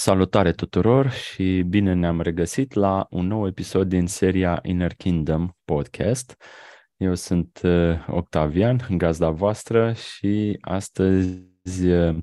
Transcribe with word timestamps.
Salutare 0.00 0.52
tuturor 0.52 1.10
și 1.10 1.62
bine 1.68 1.92
ne-am 1.92 2.20
regăsit 2.20 2.72
la 2.72 3.06
un 3.10 3.26
nou 3.26 3.46
episod 3.46 3.88
din 3.88 4.06
seria 4.06 4.58
Inner 4.62 4.94
Kingdom 4.94 5.48
podcast. 5.64 6.36
Eu 6.96 7.14
sunt 7.14 7.60
uh, 7.62 8.06
Octavian, 8.06 8.86
gazda 8.90 9.30
voastră 9.30 9.92
și 9.92 10.58
astăzi 10.60 11.86
uh, 11.86 12.16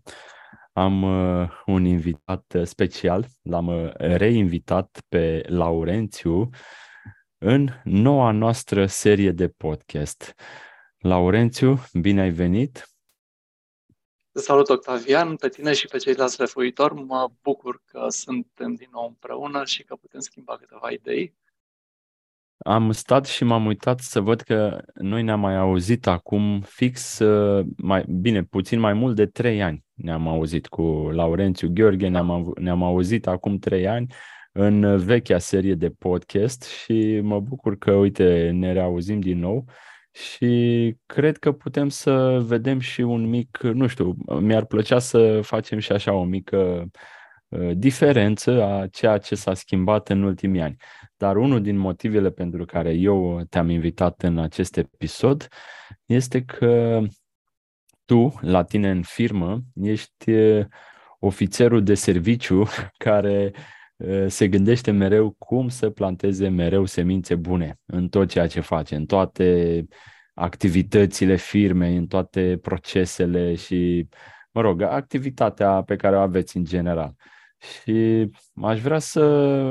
am 0.73 1.01
uh, 1.03 1.49
un 1.65 1.85
invitat 1.85 2.57
special, 2.63 3.25
l-am 3.41 3.93
reinvitat 3.97 5.03
pe 5.09 5.45
Laurențiu 5.47 6.49
în 7.37 7.69
noua 7.83 8.31
noastră 8.31 8.85
serie 8.85 9.31
de 9.31 9.47
podcast. 9.47 10.33
Laurențiu, 10.97 11.83
bine 11.93 12.21
ai 12.21 12.31
venit! 12.31 12.96
Te 14.37 14.43
salut, 14.43 14.69
Octavian, 14.69 15.35
pe 15.35 15.47
tine 15.47 15.73
și 15.73 15.87
pe 15.87 15.97
ceilalți 15.97 16.35
refuitori. 16.39 16.93
Mă 16.93 17.29
bucur 17.41 17.81
că 17.85 18.05
suntem 18.09 18.73
din 18.73 18.87
nou 18.91 19.07
împreună 19.07 19.65
și 19.65 19.83
că 19.83 19.95
putem 19.95 20.19
schimba 20.19 20.57
câteva 20.57 20.89
idei. 20.89 21.33
Am 22.57 22.91
stat 22.91 23.25
și 23.25 23.43
m-am 23.43 23.65
uitat 23.65 23.99
să 23.99 24.19
văd 24.19 24.41
că 24.41 24.81
noi 24.93 25.23
ne-am 25.23 25.39
mai 25.39 25.55
auzit 25.55 26.07
acum 26.07 26.61
fix, 26.61 27.19
uh, 27.19 27.65
mai 27.77 28.05
bine, 28.07 28.43
puțin 28.43 28.79
mai 28.79 28.93
mult 28.93 29.15
de 29.15 29.25
trei 29.25 29.61
ani 29.63 29.85
ne-am 29.93 30.27
auzit 30.27 30.67
cu 30.67 30.81
Laurențiu 31.11 31.69
Gheorghe, 31.73 32.07
ne-am, 32.07 32.53
ne-am 32.59 32.83
auzit 32.83 33.27
acum 33.27 33.57
trei 33.57 33.87
ani 33.87 34.13
în 34.51 34.97
vechea 34.97 35.37
serie 35.37 35.73
de 35.73 35.89
podcast 35.89 36.63
și 36.63 37.19
mă 37.23 37.39
bucur 37.39 37.77
că, 37.77 37.91
uite, 37.91 38.49
ne 38.53 38.73
reauzim 38.73 39.19
din 39.19 39.39
nou 39.39 39.65
și 40.17 40.95
cred 41.05 41.37
că 41.37 41.51
putem 41.51 41.89
să 41.89 42.39
vedem 42.41 42.79
și 42.79 43.01
un 43.01 43.29
mic, 43.29 43.57
nu 43.57 43.87
știu, 43.87 44.15
mi-ar 44.39 44.65
plăcea 44.65 44.99
să 44.99 45.41
facem 45.41 45.79
și 45.79 45.91
așa 45.91 46.13
o 46.13 46.23
mică 46.23 46.89
uh, 47.47 47.71
diferență 47.73 48.63
a 48.63 48.87
ceea 48.87 49.17
ce 49.17 49.35
s-a 49.35 49.53
schimbat 49.53 50.09
în 50.09 50.23
ultimii 50.23 50.61
ani. 50.61 50.75
Dar 51.17 51.35
unul 51.35 51.61
din 51.61 51.77
motivele 51.77 52.29
pentru 52.29 52.65
care 52.65 52.93
eu 52.93 53.41
te-am 53.49 53.69
invitat 53.69 54.21
în 54.21 54.37
acest 54.37 54.77
episod 54.77 55.47
este 56.05 56.43
că 56.43 57.01
tu, 58.05 58.33
la 58.41 58.63
tine 58.63 58.89
în 58.89 59.01
firmă, 59.01 59.61
ești 59.75 60.31
uh, 60.31 60.65
ofițerul 61.19 61.83
de 61.83 61.93
serviciu 61.93 62.67
care 63.05 63.51
uh, 63.53 63.61
se 64.27 64.47
gândește 64.47 64.91
mereu 64.91 65.35
cum 65.37 65.69
să 65.69 65.89
planteze 65.89 66.47
mereu 66.47 66.85
semințe 66.85 67.35
bune 67.35 67.79
în 67.85 68.09
tot 68.09 68.29
ceea 68.29 68.47
ce 68.47 68.59
face, 68.59 68.95
în 68.95 69.05
toate 69.05 69.85
activitățile 70.33 71.35
firmei, 71.35 71.97
în 71.97 72.07
toate 72.07 72.59
procesele 72.61 73.55
și, 73.55 74.07
mă 74.51 74.61
rog, 74.61 74.81
activitatea 74.81 75.81
pe 75.81 75.95
care 75.95 76.15
o 76.15 76.19
aveți 76.19 76.57
în 76.57 76.63
general. 76.63 77.13
Și 77.57 78.29
aș 78.61 78.81
vrea 78.81 78.99
să 78.99 79.21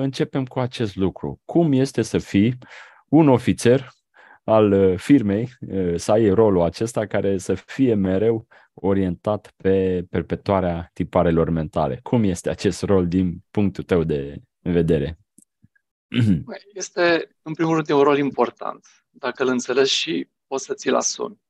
începem 0.03 0.45
cu 0.45 0.59
acest 0.59 0.97
lucru. 0.97 1.41
Cum 1.45 1.73
este 1.73 2.03
să 2.03 2.19
fii 2.19 2.59
un 3.09 3.29
ofițer 3.29 3.89
al 4.45 4.73
uh, 4.73 4.99
firmei, 4.99 5.49
uh, 5.61 5.93
să 5.97 6.13
ai 6.13 6.31
rolul 6.31 6.63
acesta 6.63 7.07
care 7.07 7.39
să 7.39 7.55
fie 7.55 7.95
mereu 7.95 8.47
orientat 8.79 9.53
pe 9.57 10.07
perpetuarea 10.11 10.91
tiparelor 10.93 11.51
mentale. 11.51 12.01
Cum 12.03 12.25
este 12.25 12.51
acest 12.51 12.83
rol 12.83 13.09
din 13.09 13.45
punctul 13.51 13.85
tău 13.85 14.05
de 14.05 14.43
vedere? 14.59 15.19
Este, 16.75 17.37
în 17.43 17.55
primul 17.55 17.75
rând, 17.75 17.89
un 17.89 18.03
rol 18.03 18.19
important. 18.19 18.87
Dacă 19.11 19.43
îl 19.43 19.49
înțelegi 19.49 19.93
și 19.93 20.29
poți 20.47 20.65
să 20.65 20.75
ți-l 20.75 20.95
asumi. 20.95 21.41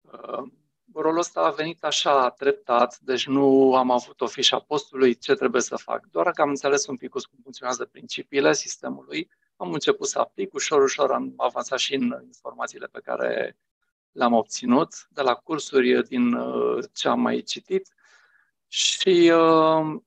Uh, 0.00 0.50
rolul 0.92 1.18
ăsta 1.18 1.40
a 1.40 1.50
venit 1.50 1.84
așa 1.84 2.30
treptat, 2.30 2.98
deci 2.98 3.26
nu 3.26 3.74
am 3.74 3.90
avut 3.90 4.20
o 4.20 4.26
fișă 4.26 4.56
postului 4.56 5.14
ce 5.14 5.34
trebuie 5.34 5.62
să 5.62 5.76
fac. 5.76 6.06
Doar 6.06 6.30
că 6.30 6.42
am 6.42 6.48
înțeles 6.48 6.86
un 6.86 6.96
pic 6.96 7.10
cum 7.10 7.22
funcționează 7.42 7.84
principiile 7.84 8.52
sistemului, 8.52 9.30
am 9.56 9.72
început 9.72 10.08
să 10.08 10.18
aplic, 10.18 10.54
ușor, 10.54 10.82
ușor 10.82 11.12
am 11.12 11.32
avansat 11.36 11.78
și 11.78 11.94
în 11.94 12.20
informațiile 12.24 12.86
pe 12.86 13.00
care 13.00 13.56
le-am 14.12 14.32
obținut 14.32 15.06
de 15.10 15.22
la 15.22 15.34
cursuri 15.34 16.08
din 16.08 16.32
uh, 16.32 16.84
ce 16.92 17.08
am 17.08 17.20
mai 17.20 17.42
citit 17.42 17.94
și 18.66 19.32
uh, 19.34 20.00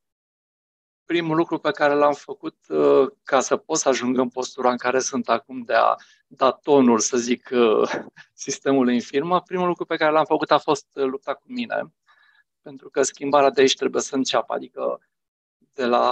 primul 1.05 1.35
lucru 1.35 1.57
pe 1.57 1.71
care 1.71 1.93
l-am 1.93 2.13
făcut 2.13 2.57
uh, 2.67 3.11
ca 3.23 3.39
să 3.39 3.57
pot 3.57 3.77
să 3.77 3.89
ajung 3.89 4.17
în 4.17 4.29
postura 4.29 4.71
în 4.71 4.77
care 4.77 4.99
sunt 4.99 5.29
acum 5.29 5.61
de 5.61 5.73
a 5.73 5.95
da 6.27 6.51
tonul, 6.51 6.99
să 6.99 7.17
zic, 7.17 7.49
uh, 7.53 7.91
sistemului 8.33 8.93
în 8.93 9.01
firmă, 9.01 9.41
primul 9.41 9.67
lucru 9.67 9.85
pe 9.85 9.95
care 9.95 10.11
l-am 10.11 10.25
făcut 10.25 10.51
a 10.51 10.57
fost 10.57 10.87
uh, 10.93 11.03
lupta 11.03 11.33
cu 11.33 11.43
mine. 11.45 11.93
Pentru 12.61 12.89
că 12.89 13.01
schimbarea 13.01 13.49
de 13.49 13.61
aici 13.61 13.75
trebuie 13.75 14.01
să 14.01 14.15
înceapă, 14.15 14.53
adică 14.53 14.99
de 15.73 15.85
la 15.85 16.05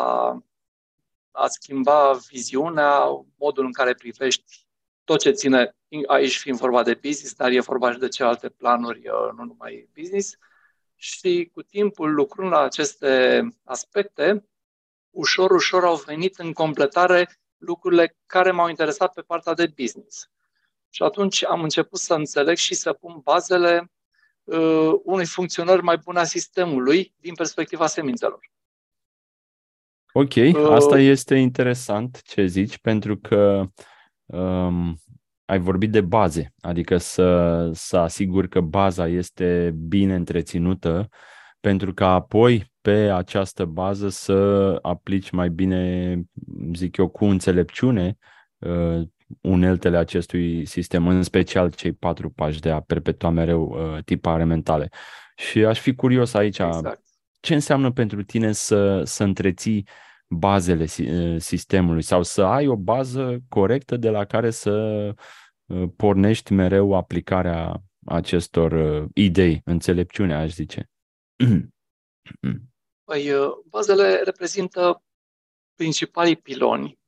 a 1.32 1.48
schimba 1.48 2.12
viziunea, 2.30 3.04
modul 3.36 3.66
în 3.66 3.72
care 3.72 3.94
privești 3.94 4.68
tot 5.10 5.20
ce 5.20 5.32
ține, 5.32 5.76
aici 6.08 6.38
fiind 6.38 6.58
vorba 6.58 6.84
de 6.84 6.94
business, 6.94 7.34
dar 7.34 7.52
e 7.52 7.60
vorba 7.60 7.92
și 7.92 7.98
de 7.98 8.08
celelalte 8.08 8.50
planuri, 8.50 9.02
nu 9.36 9.44
numai 9.44 9.90
business. 9.96 10.38
Și 10.96 11.50
cu 11.54 11.62
timpul, 11.62 12.14
lucrând 12.14 12.52
la 12.52 12.60
aceste 12.60 13.42
aspecte, 13.64 14.50
ușor, 15.10 15.52
ușor 15.52 15.86
au 15.86 15.96
venit 15.96 16.38
în 16.38 16.54
completare 16.54 17.40
lucrurile 17.58 18.18
care 18.26 18.52
m-au 18.52 18.70
interesat 18.70 19.14
pe 19.14 19.22
partea 19.22 19.54
de 19.54 19.74
business. 19.76 20.30
Și 20.90 21.04
atunci 21.04 21.46
am 21.46 21.64
început 21.64 22.00
să 22.00 22.14
înțeleg 22.14 22.56
și 22.56 22.74
să 22.74 22.94
pun 22.94 23.20
bazele 23.24 23.92
uh, 24.44 24.92
unei 25.04 25.26
funcționări 25.26 25.84
mai 25.84 25.98
bune 25.98 26.20
a 26.20 26.24
sistemului 26.24 27.14
din 27.18 27.34
perspectiva 27.34 27.88
semințelor. 27.88 28.52
Ok, 30.12 30.36
uh, 30.36 30.72
asta 30.72 31.00
este 31.00 31.36
interesant 31.36 32.22
ce 32.22 32.46
zici, 32.46 32.78
pentru 32.78 33.18
că 33.18 33.70
um, 34.30 34.98
ai 35.46 35.60
vorbit 35.60 35.92
de 35.92 36.02
baze, 36.02 36.54
adică 36.62 36.98
să, 36.98 37.70
să 37.74 37.98
asigur 37.98 38.48
că 38.48 38.62
baza 38.62 39.08
este 39.08 39.76
bine 39.88 40.16
întreținută, 40.16 41.10
pentru 41.60 41.94
că 41.94 42.06
apoi 42.06 42.74
pe 42.82 43.12
această 43.12 43.66
bază 43.66 44.10
să 44.10 44.78
aplici 44.82 45.30
mai 45.30 45.50
bine, 45.50 46.14
zic 46.74 46.98
eu, 46.98 47.08
cu 47.08 47.26
înțelepciune 47.26 48.18
uh, 48.58 49.02
uneltele 49.42 49.98
acestui 49.98 50.66
sistem, 50.66 51.08
în 51.08 51.24
special 51.24 51.72
cei 51.72 51.92
patru 51.92 52.30
pași 52.30 52.60
de 52.60 52.70
a 52.70 52.80
perpetua 52.80 53.30
mereu 53.30 53.94
uh, 53.94 54.04
tipare 54.04 54.44
mentale. 54.44 54.90
Și 55.36 55.66
aș 55.66 55.80
fi 55.80 55.96
curios 55.96 56.34
aici, 56.34 56.60
exact. 56.60 57.02
ce 57.40 57.54
înseamnă 57.54 57.92
pentru 57.92 58.24
tine 58.24 58.52
să, 58.52 59.04
să 59.04 59.24
întreții 59.24 59.88
bazele 60.30 60.84
uh, 60.84 61.40
sistemului 61.40 62.02
sau 62.02 62.24
să 62.24 62.44
ai 62.44 62.68
o 62.68 62.76
bază 62.76 63.40
corectă 63.50 63.98
de 63.98 64.10
la 64.10 64.26
care 64.26 64.50
să 64.50 65.14
pornești 65.96 66.54
mereu 66.54 66.94
aplicarea 66.94 67.84
acestor 68.06 68.74
idei, 69.14 69.62
înțelepciune, 69.66 70.36
aș 70.36 70.54
zice. 70.54 70.90
Păi, 73.10 73.32
uh, 73.32 73.52
bazele 73.66 74.22
reprezintă 74.24 75.04
principalii 75.76 76.36
piloni 76.36 77.00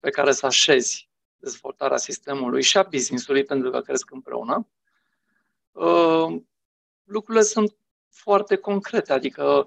pe 0.00 0.10
care 0.10 0.32
să 0.32 0.46
așezi 0.46 1.10
dezvoltarea 1.36 1.96
sistemului 1.96 2.62
și 2.62 2.78
a 2.78 2.82
business-ului, 2.82 3.44
pentru 3.44 3.70
că 3.70 3.80
cresc 3.80 4.10
împreună. 4.10 4.68
Uh, 5.72 6.40
lucrurile 7.04 7.44
sunt 7.44 7.76
foarte 8.08 8.56
concrete, 8.56 9.12
adică, 9.12 9.66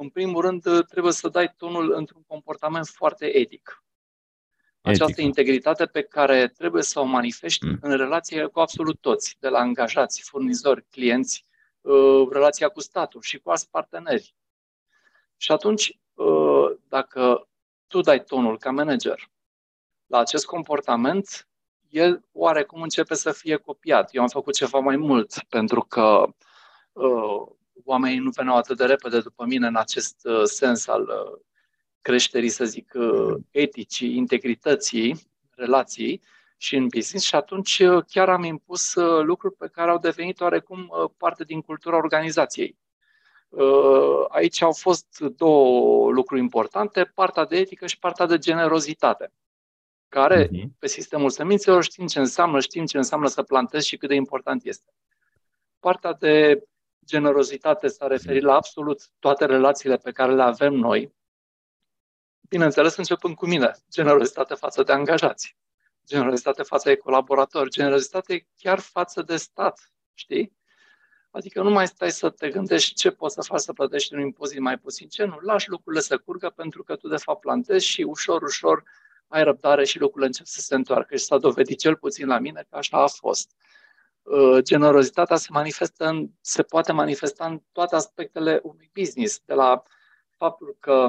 în 0.00 0.08
primul 0.08 0.40
rând, 0.40 0.86
trebuie 0.86 1.12
să 1.12 1.28
dai 1.28 1.54
tonul 1.56 1.92
într-un 1.92 2.22
comportament 2.26 2.86
foarte 2.86 3.36
etic. 3.36 3.84
Această 4.80 5.04
Etică. 5.04 5.20
integritate 5.20 5.86
pe 5.86 6.02
care 6.02 6.48
trebuie 6.48 6.82
să 6.82 7.00
o 7.00 7.04
manifesti 7.04 7.66
mm. 7.66 7.78
în 7.80 7.96
relație 7.96 8.46
cu 8.46 8.60
absolut 8.60 9.00
toți, 9.00 9.36
de 9.40 9.48
la 9.48 9.58
angajați, 9.58 10.22
furnizori, 10.22 10.86
clienți, 10.90 11.46
uh, 11.80 12.28
relația 12.30 12.68
cu 12.68 12.80
statul 12.80 13.20
și 13.20 13.38
cu 13.38 13.50
alți 13.50 13.70
parteneri. 13.70 14.34
Și 15.36 15.52
atunci, 15.52 15.98
uh, 16.14 16.70
dacă 16.88 17.48
tu 17.86 18.00
dai 18.00 18.24
tonul 18.24 18.58
ca 18.58 18.70
manager 18.70 19.30
la 20.06 20.18
acest 20.18 20.46
comportament, 20.46 21.48
el 21.88 22.24
oarecum 22.32 22.82
începe 22.82 23.14
să 23.14 23.32
fie 23.32 23.56
copiat. 23.56 24.14
Eu 24.14 24.22
am 24.22 24.28
făcut 24.28 24.54
ceva 24.54 24.78
mai 24.78 24.96
mult 24.96 25.44
pentru 25.48 25.80
că 25.80 26.26
uh, 26.92 27.46
oamenii 27.84 28.18
nu 28.18 28.30
veneau 28.30 28.56
atât 28.56 28.76
de 28.76 28.84
repede 28.84 29.20
după 29.20 29.44
mine 29.44 29.66
în 29.66 29.76
acest 29.76 30.20
uh, 30.24 30.42
sens 30.44 30.86
al 30.86 31.02
uh, 31.02 31.40
creșterii, 32.00 32.48
să 32.48 32.64
zic, 32.64 32.92
uh, 32.94 33.36
eticii, 33.50 34.16
integrității, 34.16 35.28
relației 35.54 36.22
și 36.56 36.76
în 36.76 36.86
business 36.86 37.26
și 37.26 37.34
atunci 37.34 37.78
uh, 37.78 38.04
chiar 38.06 38.28
am 38.28 38.42
impus 38.42 38.94
uh, 38.94 39.24
lucruri 39.24 39.54
pe 39.54 39.68
care 39.68 39.90
au 39.90 39.98
devenit 39.98 40.40
oarecum 40.40 40.92
parte 41.16 41.44
din 41.44 41.60
cultura 41.60 41.96
organizației. 41.96 42.78
Uh, 43.50 44.24
aici 44.28 44.62
au 44.62 44.72
fost 44.72 45.18
două 45.18 46.10
lucruri 46.10 46.40
importante, 46.40 47.04
partea 47.04 47.44
de 47.44 47.56
etică 47.56 47.86
și 47.86 47.98
partea 47.98 48.26
de 48.26 48.38
generozitate, 48.38 49.32
care 50.08 50.46
uh-huh. 50.46 50.68
pe 50.78 50.86
sistemul 50.86 51.30
semințelor 51.30 51.84
știm 51.84 52.06
ce 52.06 52.18
înseamnă, 52.18 52.60
știm 52.60 52.86
ce 52.86 52.96
înseamnă 52.96 53.28
să 53.28 53.42
plantezi 53.42 53.86
și 53.86 53.96
cât 53.96 54.08
de 54.08 54.14
important 54.14 54.64
este. 54.64 54.94
Partea 55.78 56.12
de 56.12 56.64
generozitate 57.06 57.88
s-a 57.88 58.06
referit 58.06 58.42
la 58.42 58.54
absolut 58.54 59.10
toate 59.18 59.44
relațiile 59.44 59.96
pe 59.96 60.10
care 60.10 60.34
le 60.34 60.42
avem 60.42 60.72
noi, 60.74 61.14
bineînțeles, 62.48 62.96
începând 62.96 63.34
cu 63.34 63.46
mine, 63.46 63.76
generozitate 63.90 64.54
față 64.54 64.82
de 64.82 64.92
angajați, 64.92 65.56
generozitate 66.06 66.62
față 66.62 66.88
de 66.88 66.96
colaboratori, 66.96 67.70
generozitate 67.70 68.46
chiar 68.56 68.78
față 68.78 69.22
de 69.22 69.36
stat, 69.36 69.92
știi? 70.14 70.58
Adică 71.30 71.62
nu 71.62 71.70
mai 71.70 71.86
stai 71.86 72.10
să 72.10 72.30
te 72.30 72.48
gândești 72.48 72.94
ce 72.94 73.10
poți 73.10 73.34
să 73.34 73.42
faci 73.42 73.60
să 73.60 73.72
plătești 73.72 74.14
un 74.14 74.20
impozit 74.20 74.60
mai 74.60 74.78
puțin, 74.78 75.08
ce 75.08 75.24
nu, 75.24 75.38
lași 75.38 75.68
lucrurile 75.68 76.02
să 76.02 76.18
curgă 76.18 76.50
pentru 76.50 76.82
că 76.82 76.96
tu 76.96 77.08
de 77.08 77.16
fapt 77.16 77.40
plantezi 77.40 77.86
și 77.86 78.02
ușor, 78.02 78.42
ușor 78.42 78.82
ai 79.28 79.44
răbdare 79.44 79.84
și 79.84 79.98
lucrurile 79.98 80.26
încep 80.26 80.46
să 80.46 80.60
se 80.60 80.74
întoarcă 80.74 81.16
și 81.16 81.24
s-a 81.24 81.38
dovedit 81.38 81.78
cel 81.78 81.96
puțin 81.96 82.26
la 82.26 82.38
mine 82.38 82.66
că 82.70 82.76
așa 82.76 83.02
a 83.02 83.06
fost. 83.06 83.50
Uh, 83.50 83.79
generozitatea 84.58 85.36
se, 85.36 85.46
manifestă 85.50 86.06
în, 86.06 86.28
se 86.40 86.62
poate 86.62 86.92
manifesta 86.92 87.46
în 87.46 87.62
toate 87.72 87.94
aspectele 87.94 88.60
unui 88.62 88.90
business, 88.94 89.42
de 89.44 89.54
la 89.54 89.82
faptul 90.36 90.76
că 90.80 91.06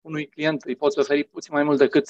unui 0.00 0.26
client 0.26 0.62
îi 0.62 0.76
poți 0.76 0.98
oferi 0.98 1.24
puțin 1.24 1.54
mai 1.54 1.62
mult 1.62 1.78
decât 1.78 2.08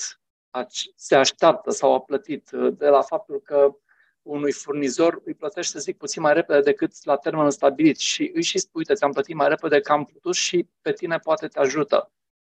se 0.96 1.14
așteaptă 1.14 1.70
sau 1.70 1.94
a 1.94 2.00
plătit, 2.00 2.50
uh, 2.52 2.76
de 2.76 2.88
la 2.88 3.02
faptul 3.02 3.40
că 3.40 3.76
unui 4.22 4.52
furnizor 4.52 5.22
îi 5.24 5.34
plătești, 5.34 5.72
să 5.72 5.78
zic, 5.78 5.96
puțin 5.96 6.22
mai 6.22 6.34
repede 6.34 6.60
decât 6.60 7.04
la 7.04 7.16
termenul 7.16 7.50
stabilit 7.50 7.98
și 7.98 8.30
îi 8.34 8.42
și 8.42 8.58
spui, 8.58 8.72
uite, 8.74 8.94
ți-am 8.94 9.12
plătit 9.12 9.34
mai 9.34 9.48
repede 9.48 9.80
că 9.80 9.92
am 9.92 10.04
putut 10.04 10.34
și 10.34 10.68
pe 10.80 10.92
tine 10.92 11.18
poate 11.18 11.48
te 11.48 11.58
ajută. 11.58 12.12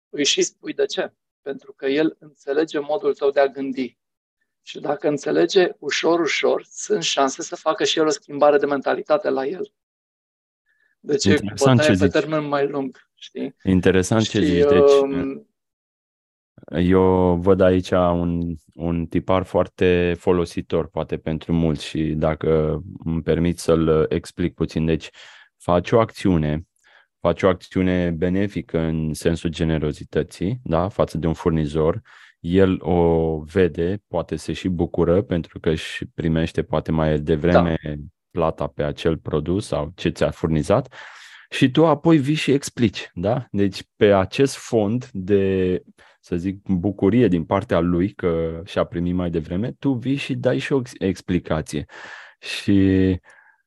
Îi 0.09 0.25
și 0.25 0.42
spui 0.42 0.74
de 0.74 0.85
ce? 0.85 1.13
Pentru 1.42 1.74
că 1.74 1.85
el 1.85 2.15
înțelege 2.19 2.80
modul 2.80 3.15
tău 3.15 3.30
de 3.30 3.39
a 3.39 3.47
gândi. 3.47 3.97
Și 4.61 4.79
dacă 4.79 5.07
înțelege 5.07 5.69
ușor, 5.79 6.19
ușor, 6.19 6.65
sunt 6.69 7.03
șanse 7.03 7.41
să 7.41 7.56
facă 7.56 7.83
și 7.83 8.00
el 8.00 8.06
o 8.06 8.09
schimbare 8.09 8.57
de 8.57 8.65
mentalitate 8.65 9.29
la 9.29 9.45
el. 9.45 9.73
Deci 11.00 11.23
Interesant 11.23 11.81
ce 11.81 11.88
pe 11.88 11.94
zici. 11.94 12.11
termen 12.11 12.47
mai 12.47 12.67
lung, 12.67 13.09
știi? 13.15 13.56
Interesant 13.63 14.23
și, 14.23 14.29
ce 14.29 14.39
zici. 14.39 14.65
Deci, 14.67 14.91
um, 15.01 15.47
eu 16.67 17.35
văd 17.35 17.61
aici 17.61 17.91
un, 17.91 18.56
un 18.73 19.06
tipar 19.06 19.44
foarte 19.44 20.15
folositor, 20.17 20.88
poate 20.88 21.17
pentru 21.17 21.53
mulți 21.53 21.85
și 21.85 22.03
dacă 22.03 22.81
îmi 23.06 23.21
permit 23.21 23.59
să-l 23.59 24.06
explic 24.09 24.53
puțin. 24.53 24.85
Deci, 24.85 25.09
faci 25.57 25.91
o 25.91 26.00
acțiune, 26.00 26.67
faci 27.19 27.44
o 27.44 27.47
acțiune 27.47 28.09
benefică 28.09 28.79
în 28.79 29.13
sensul 29.13 29.50
generozității, 29.50 30.59
da, 30.63 30.89
față 30.89 31.17
de 31.17 31.27
un 31.27 31.33
furnizor, 31.33 32.01
el 32.39 32.77
o 32.81 33.39
vede, 33.39 34.03
poate 34.07 34.36
se 34.36 34.53
și 34.53 34.68
bucură 34.68 35.21
pentru 35.21 35.59
că 35.59 35.69
își 35.69 36.06
primește 36.13 36.63
poate 36.63 36.91
mai 36.91 37.19
devreme 37.19 37.77
da. 37.83 37.94
plata 38.31 38.68
pe 38.68 38.83
acel 38.83 39.18
produs 39.18 39.65
sau 39.65 39.91
ce 39.95 40.09
ți-a 40.09 40.30
furnizat 40.30 40.94
și 41.50 41.71
tu 41.71 41.86
apoi 41.86 42.18
vii 42.18 42.36
și 42.36 42.51
explici, 42.51 43.12
da? 43.13 43.47
Deci 43.51 43.83
pe 43.95 44.13
acest 44.13 44.56
fond 44.56 45.09
de, 45.13 45.83
să 46.19 46.36
zic, 46.36 46.68
bucurie 46.68 47.27
din 47.27 47.44
partea 47.44 47.80
lui 47.80 48.09
că 48.09 48.62
și-a 48.65 48.83
primit 48.83 49.13
mai 49.13 49.30
devreme, 49.30 49.71
tu 49.80 49.94
vii 49.94 50.15
și 50.15 50.35
dai 50.35 50.57
și 50.57 50.74
o 50.74 50.81
explicație. 51.00 51.85
Și 52.39 52.80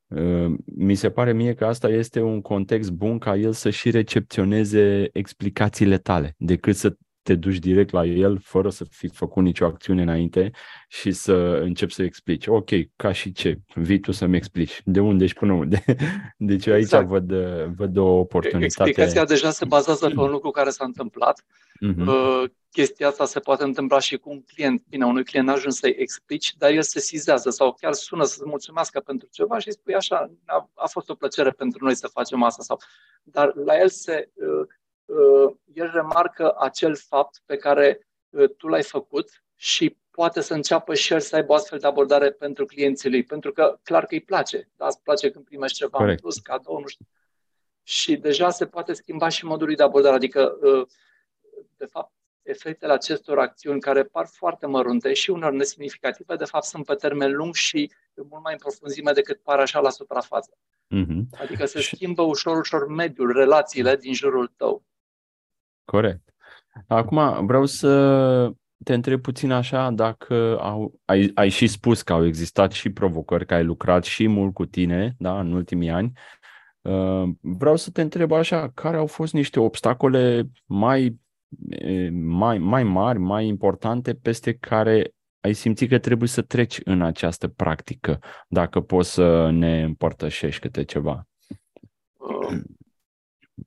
uh, 0.07 0.55
mi 0.65 0.95
se 0.95 1.11
pare 1.11 1.33
mie 1.33 1.55
că 1.55 1.67
asta 1.67 1.89
este 1.89 2.21
un 2.21 2.41
context 2.41 2.91
bun 2.91 3.19
ca 3.19 3.37
el 3.37 3.53
să 3.53 3.71
și 3.71 3.91
recepționeze 3.91 5.09
explicațiile 5.13 5.99
tale, 5.99 6.35
decât 6.39 6.77
să 6.77 6.97
te 7.23 7.35
duci 7.35 7.57
direct 7.57 7.91
la 7.91 8.05
el 8.05 8.39
fără 8.43 8.71
să 8.71 8.85
fi 8.91 9.09
făcut 9.09 9.43
nicio 9.43 9.65
acțiune 9.65 10.03
înainte 10.03 10.51
și 10.89 11.13
să 11.13 11.33
începi 11.63 11.93
să 11.93 12.03
explici. 12.03 12.47
Ok, 12.47 12.71
ca 12.97 13.13
și 13.13 13.33
ce? 13.33 13.59
Vii 13.75 14.01
tu 14.01 14.13
să-mi 14.13 14.37
explici. 14.37 14.81
De 14.85 15.01
unde 15.01 15.27
și 15.27 15.35
până 15.35 15.53
unde? 15.53 15.85
Deci 16.37 16.67
aici 16.67 16.83
exact. 16.83 17.07
văd, 17.07 17.33
văd 17.77 17.97
o 17.97 18.05
oportunitate. 18.05 18.65
Explicația 18.65 19.25
deja 19.25 19.51
se 19.51 19.65
bazează 19.65 20.09
pe 20.09 20.21
un 20.21 20.31
lucru 20.31 20.51
care 20.51 20.71
s-a 20.71 20.85
întâmplat. 20.85 21.41
Uh-huh. 21.43 22.07
Uh, 22.07 22.45
chestia 22.71 23.09
asta 23.09 23.25
se 23.25 23.41
poate 23.41 23.65
întâmpla 23.65 23.99
și 23.99 24.17
cu 24.17 24.31
un 24.31 24.43
client. 24.43 24.83
Bine, 24.89 25.05
unui 25.05 25.25
client 25.25 25.47
n 25.47 25.51
ajuns 25.51 25.77
să-i 25.77 25.95
explici, 25.99 26.55
dar 26.57 26.71
el 26.71 26.83
se 26.83 27.01
sizează 27.01 27.51
sau 27.51 27.77
chiar 27.81 27.93
sună 27.93 28.25
să-ți 28.25 28.49
mulțumească 28.49 29.01
pentru 29.01 29.29
ceva 29.33 29.59
și 29.59 29.71
spui 29.71 29.95
așa, 29.95 30.31
a, 30.45 30.71
a 30.75 30.87
fost 30.87 31.11
o 31.11 31.15
plăcere 31.15 31.51
pentru 31.51 31.85
noi 31.85 31.95
să 31.95 32.07
facem 32.07 32.43
asta. 32.43 32.63
Sau... 32.63 32.81
Dar 33.23 33.53
la 33.55 33.79
el 33.79 33.89
se 33.89 34.31
uh, 34.35 34.45
Uh, 34.45 34.69
el 35.75 35.91
remarcă 35.93 36.55
acel 36.59 36.97
fapt 36.97 37.43
pe 37.45 37.57
care 37.57 38.07
uh, 38.31 38.51
tu 38.57 38.69
l-ai 38.69 38.83
făcut 38.83 39.45
și 39.55 39.97
poate 40.11 40.41
să 40.41 40.55
înceapă 40.55 40.95
și 40.95 41.13
el 41.13 41.21
să 41.21 41.37
aibă 41.37 41.53
o 41.53 41.55
astfel 41.55 41.79
de 41.79 41.87
abordare 41.87 42.31
pentru 42.31 42.65
clienții 42.65 43.11
lui, 43.11 43.23
pentru 43.23 43.53
că 43.53 43.79
clar 43.83 44.07
că 44.07 44.15
îi 44.15 44.21
place, 44.21 44.69
da, 44.77 44.87
îți 44.87 45.03
place 45.03 45.31
când 45.31 45.45
primești 45.45 45.77
ceva 45.77 45.99
Corect. 45.99 46.13
în 46.13 46.21
plus, 46.21 46.39
cadou, 46.39 46.79
nu 46.79 46.87
știu. 46.87 47.07
Și 47.83 48.17
deja 48.17 48.51
se 48.51 48.67
poate 48.67 48.93
schimba 48.93 49.29
și 49.29 49.45
modul 49.45 49.75
de 49.75 49.83
abordare, 49.83 50.15
adică, 50.15 50.59
uh, 50.63 50.87
de 51.77 51.87
fapt, 51.87 52.13
efectele 52.43 52.93
acestor 52.93 53.39
acțiuni 53.39 53.81
care 53.81 54.05
par 54.05 54.27
foarte 54.27 54.67
mărunte 54.67 55.13
și 55.13 55.31
unor 55.31 55.53
nesemnificative, 55.53 56.37
de 56.37 56.45
fapt, 56.45 56.65
sunt 56.65 56.85
pe 56.85 56.95
termen 56.95 57.33
lung 57.33 57.55
și 57.55 57.93
mult 58.15 58.43
mai 58.43 58.53
în 58.53 58.59
profunzime 58.59 59.13
decât 59.13 59.41
par 59.41 59.59
așa 59.59 59.81
la 59.81 59.91
suprafață. 59.91 60.57
Mm-hmm. 60.95 61.39
Adică 61.41 61.65
se 61.65 61.81
schimbă 61.81 62.23
ușor, 62.23 62.59
ușor 62.59 62.87
mediul, 62.87 63.33
relațiile 63.33 63.97
din 63.97 64.15
jurul 64.15 64.53
tău. 64.57 64.85
Corect. 65.85 66.35
Acum 66.87 67.47
vreau 67.47 67.65
să 67.67 68.53
te 68.85 68.95
întreb 68.95 69.21
puțin 69.21 69.51
așa 69.51 69.91
dacă 69.91 70.59
au, 70.61 70.95
ai, 71.05 71.31
ai 71.35 71.49
și 71.49 71.67
spus 71.67 72.03
că 72.03 72.13
au 72.13 72.27
existat 72.27 72.73
și 72.73 72.91
provocări, 72.91 73.47
că 73.47 73.55
ai 73.55 73.65
lucrat 73.65 74.05
și 74.05 74.27
mult 74.27 74.55
cu 74.55 74.67
tine 74.67 75.15
da, 75.19 75.41
în 75.41 75.53
ultimii 75.53 75.91
ani. 75.91 76.13
Uh, 76.81 77.29
vreau 77.41 77.77
să 77.77 77.91
te 77.91 78.01
întreb 78.01 78.33
așa, 78.33 78.71
care 78.75 78.97
au 78.97 79.07
fost 79.07 79.33
niște 79.33 79.61
obstacole 79.61 80.51
mai, 80.65 81.21
mai, 82.13 82.59
mai 82.59 82.83
mari, 82.83 83.19
mai 83.19 83.47
importante, 83.47 84.15
peste 84.15 84.55
care 84.55 85.15
ai 85.41 85.53
simțit 85.53 85.89
că 85.89 85.99
trebuie 85.99 86.29
să 86.29 86.43
treci 86.43 86.81
în 86.85 87.03
această 87.03 87.49
practică, 87.49 88.19
dacă 88.49 88.81
poți 88.81 89.13
să 89.13 89.51
ne 89.51 89.83
împărtășești 89.83 90.61
câte 90.61 90.85
ceva. 90.85 91.27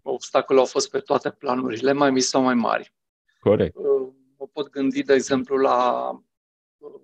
Uh, 0.02 0.14
obstacole 0.14 0.60
au 0.60 0.66
fost 0.66 0.90
pe 0.90 1.00
toate 1.00 1.30
planurile, 1.32 1.92
mai 1.92 2.12
mici 2.12 2.24
sau 2.24 2.42
mai 2.42 2.54
mari. 2.54 2.94
Corect. 3.40 3.76
Uh, 3.76 4.08
mă 4.38 4.48
pot 4.48 4.70
gândi, 4.70 5.04
de 5.04 5.14
exemplu, 5.14 5.58
la 5.58 6.10
uh, 6.78 7.02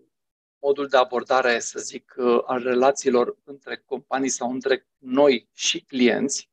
modul 0.59 0.87
de 0.87 0.97
abordare, 0.97 1.59
să 1.59 1.79
zic, 1.79 2.13
uh, 2.17 2.41
al 2.45 2.61
relațiilor 2.61 3.37
între 3.43 3.83
companii 3.85 4.29
sau 4.29 4.51
între 4.51 4.87
noi 4.97 5.49
și 5.53 5.81
clienți, 5.81 6.49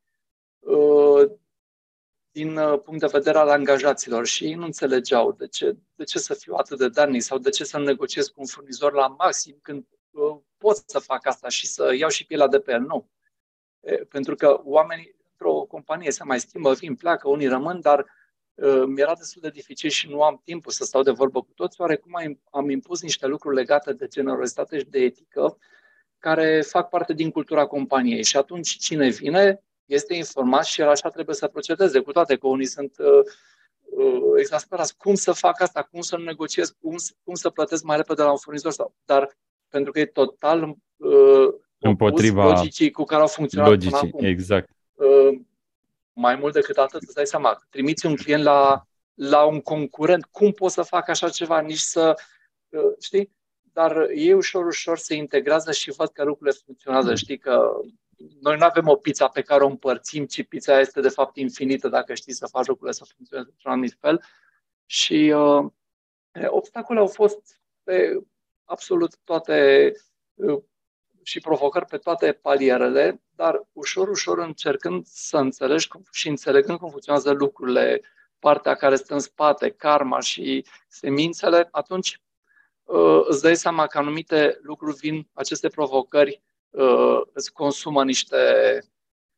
din 2.31 2.59
punct 2.83 2.99
de 2.99 3.09
vedere 3.11 3.37
al 3.37 3.49
angajaților 3.49 4.25
și 4.25 4.45
ei 4.45 4.53
nu 4.53 4.65
înțelegeau 4.65 5.31
de 5.31 5.47
ce, 5.47 5.77
de 5.95 6.03
ce 6.03 6.19
să 6.19 6.33
fiu 6.33 6.53
atât 6.53 6.77
de 6.77 6.89
darnic 6.89 7.21
sau 7.21 7.37
de 7.37 7.49
ce 7.49 7.63
să 7.63 7.79
negociez 7.79 8.27
cu 8.27 8.39
un 8.39 8.45
furnizor 8.45 8.93
la 8.93 9.07
maxim 9.07 9.59
când 9.61 9.87
pot 10.57 10.83
să 10.85 10.99
fac 10.99 11.25
asta 11.25 11.49
și 11.49 11.67
să 11.67 11.93
iau 11.95 12.09
și 12.09 12.25
pielea 12.25 12.47
de 12.47 12.59
pe 12.59 12.71
el. 12.71 12.81
Nu. 12.81 13.09
Pentru 14.09 14.35
că 14.35 14.61
oamenii 14.63 15.15
într-o 15.17 15.18
companie 15.69 16.11
se 16.11 16.23
mai 16.23 16.39
schimbă, 16.39 16.73
vin, 16.73 16.95
pleacă, 16.95 17.29
unii 17.29 17.47
rămân, 17.47 17.81
dar 17.81 18.05
uh, 18.53 18.83
mi-era 18.87 19.15
destul 19.15 19.41
de 19.41 19.49
dificil 19.49 19.89
și 19.89 20.09
nu 20.09 20.21
am 20.21 20.41
timpul 20.43 20.71
să 20.71 20.83
stau 20.83 21.03
de 21.03 21.11
vorbă 21.11 21.41
cu 21.41 21.51
toți, 21.55 21.81
oarecum 21.81 22.15
am, 22.15 22.39
am 22.51 22.69
impus 22.69 23.01
niște 23.01 23.27
lucruri 23.27 23.55
legate 23.55 23.93
de 23.93 24.07
generozitate 24.07 24.77
și 24.77 24.85
de 24.85 24.99
etică 24.99 25.57
care 26.19 26.61
fac 26.61 26.89
parte 26.89 27.13
din 27.13 27.29
cultura 27.29 27.65
companiei. 27.65 28.23
Și 28.23 28.37
atunci 28.37 28.77
cine 28.77 29.09
vine 29.09 29.63
este 29.85 30.15
informat 30.15 30.65
și 30.65 30.81
el 30.81 30.87
așa 30.87 31.09
trebuie 31.09 31.35
să 31.35 31.47
procedeze, 31.47 31.99
cu 31.99 32.11
toate 32.11 32.35
că 32.35 32.47
unii 32.47 32.65
sunt 32.65 32.95
uh, 32.97 33.23
uh, 33.79 34.31
exasperați. 34.37 34.97
Cum 34.97 35.15
să 35.15 35.31
fac 35.31 35.61
asta? 35.61 35.87
Cum 35.91 36.01
să 36.01 36.17
negociez? 36.17 36.75
Cum, 36.81 36.95
cum 37.23 37.33
să 37.33 37.49
plătesc 37.49 37.83
mai 37.83 37.97
repede 37.97 38.21
la 38.21 38.31
un 38.31 38.37
furnizor? 38.37 38.71
Sau, 38.71 38.93
dar 39.05 39.37
pentru 39.69 39.91
că 39.91 39.99
e 39.99 40.05
total 40.05 40.75
uh, 40.97 41.47
împotriva 41.79 42.43
logicii 42.43 42.91
cu 42.91 43.03
care 43.03 43.21
au 43.21 43.27
funcționat 43.27 43.67
logicii, 43.67 43.97
până 43.97 44.11
acum. 44.13 44.25
Exact. 44.25 44.69
Uh, 44.93 45.39
mai 46.19 46.35
mult 46.35 46.53
decât 46.53 46.77
atât, 46.77 47.01
îți 47.01 47.13
dai 47.13 47.27
seama, 47.27 47.65
trimiți 47.69 48.05
un 48.05 48.15
client 48.15 48.43
la, 48.43 48.87
la 49.13 49.43
un 49.43 49.61
concurent, 49.61 50.25
cum 50.25 50.51
pot 50.51 50.71
să 50.71 50.81
fac 50.81 51.09
așa 51.09 51.29
ceva, 51.29 51.59
nici 51.59 51.77
să, 51.77 52.15
uh, 52.69 52.93
știi? 53.01 53.31
Dar 53.61 54.09
ei 54.09 54.33
ușor, 54.33 54.65
ușor 54.65 54.97
se 54.97 55.15
integrează 55.15 55.71
și 55.71 55.91
văd 55.91 56.09
că 56.09 56.23
lucrurile 56.23 56.57
funcționează. 56.65 57.15
Știi 57.15 57.37
că 57.37 57.71
noi 58.41 58.57
nu 58.57 58.65
avem 58.65 58.87
o 58.87 58.95
pizza 58.95 59.27
pe 59.27 59.41
care 59.41 59.63
o 59.63 59.67
împărțim, 59.67 60.25
ci 60.25 60.47
pizza 60.47 60.79
este 60.79 61.01
de 61.01 61.09
fapt 61.09 61.35
infinită 61.35 61.87
dacă 61.87 62.13
știi 62.13 62.33
să 62.33 62.47
faci 62.47 62.65
lucrurile 62.65 62.97
să 62.97 63.05
funcționeze 63.15 63.49
într-un 63.51 63.71
anumit 63.71 63.97
fel. 63.99 64.23
Și 64.85 65.33
uh, 65.35 65.65
obstacole 66.47 66.99
au 66.99 67.07
fost 67.07 67.61
pe 67.83 68.19
absolut 68.63 69.17
toate 69.23 69.91
uh, 70.33 70.63
și 71.29 71.39
provocări 71.39 71.85
pe 71.85 71.97
toate 71.97 72.31
palierele, 72.31 73.21
dar 73.35 73.67
ușor, 73.73 74.07
ușor 74.07 74.37
încercând 74.37 75.05
să 75.05 75.37
înțelegi 75.37 75.87
cum, 75.87 76.03
și 76.11 76.27
înțelegând 76.27 76.77
cum 76.77 76.89
funcționează 76.89 77.31
lucrurile, 77.31 78.01
partea 78.39 78.75
care 78.75 78.95
stă 78.95 79.13
în 79.13 79.19
spate, 79.19 79.69
karma 79.69 80.19
și 80.19 80.65
semințele, 80.87 81.67
atunci 81.71 82.21
uh, 82.83 83.21
îți 83.27 83.41
dai 83.41 83.55
seama 83.55 83.87
că 83.87 83.97
anumite 83.97 84.59
lucruri 84.61 84.97
vin, 84.97 85.27
aceste 85.33 85.67
provocări 85.67 86.41
uh, 86.69 87.21
îți 87.33 87.51
consumă 87.51 88.03
niște 88.03 88.37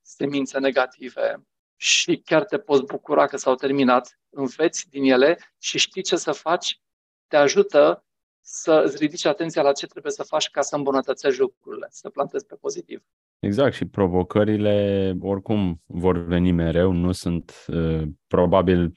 semințe 0.01 0.59
negative 0.59 1.45
și 1.75 2.21
chiar 2.25 2.45
te 2.45 2.57
poți 2.59 2.83
bucura 2.83 3.27
că 3.27 3.37
s-au 3.37 3.55
terminat, 3.55 4.19
înveți 4.29 4.89
din 4.89 5.03
ele 5.03 5.53
și 5.57 5.77
știi 5.77 6.03
ce 6.03 6.15
să 6.15 6.31
faci, 6.31 6.79
te 7.27 7.37
ajută 7.37 8.05
să 8.41 8.81
îți 8.85 8.97
ridici 8.97 9.25
atenția 9.25 9.61
la 9.61 9.71
ce 9.71 9.87
trebuie 9.87 10.11
să 10.11 10.23
faci 10.23 10.49
ca 10.49 10.61
să 10.61 10.75
îmbunătățești 10.75 11.39
lucrurile, 11.39 11.87
să 11.89 12.09
plantezi 12.09 12.45
pe 12.45 12.55
pozitiv. 12.55 13.03
Exact, 13.39 13.73
și 13.73 13.85
provocările 13.85 15.15
oricum 15.21 15.81
vor 15.85 16.25
veni 16.25 16.51
mereu, 16.51 16.91
nu 16.91 17.11
sunt 17.11 17.65
uh, 17.67 18.01
probabil 18.27 18.93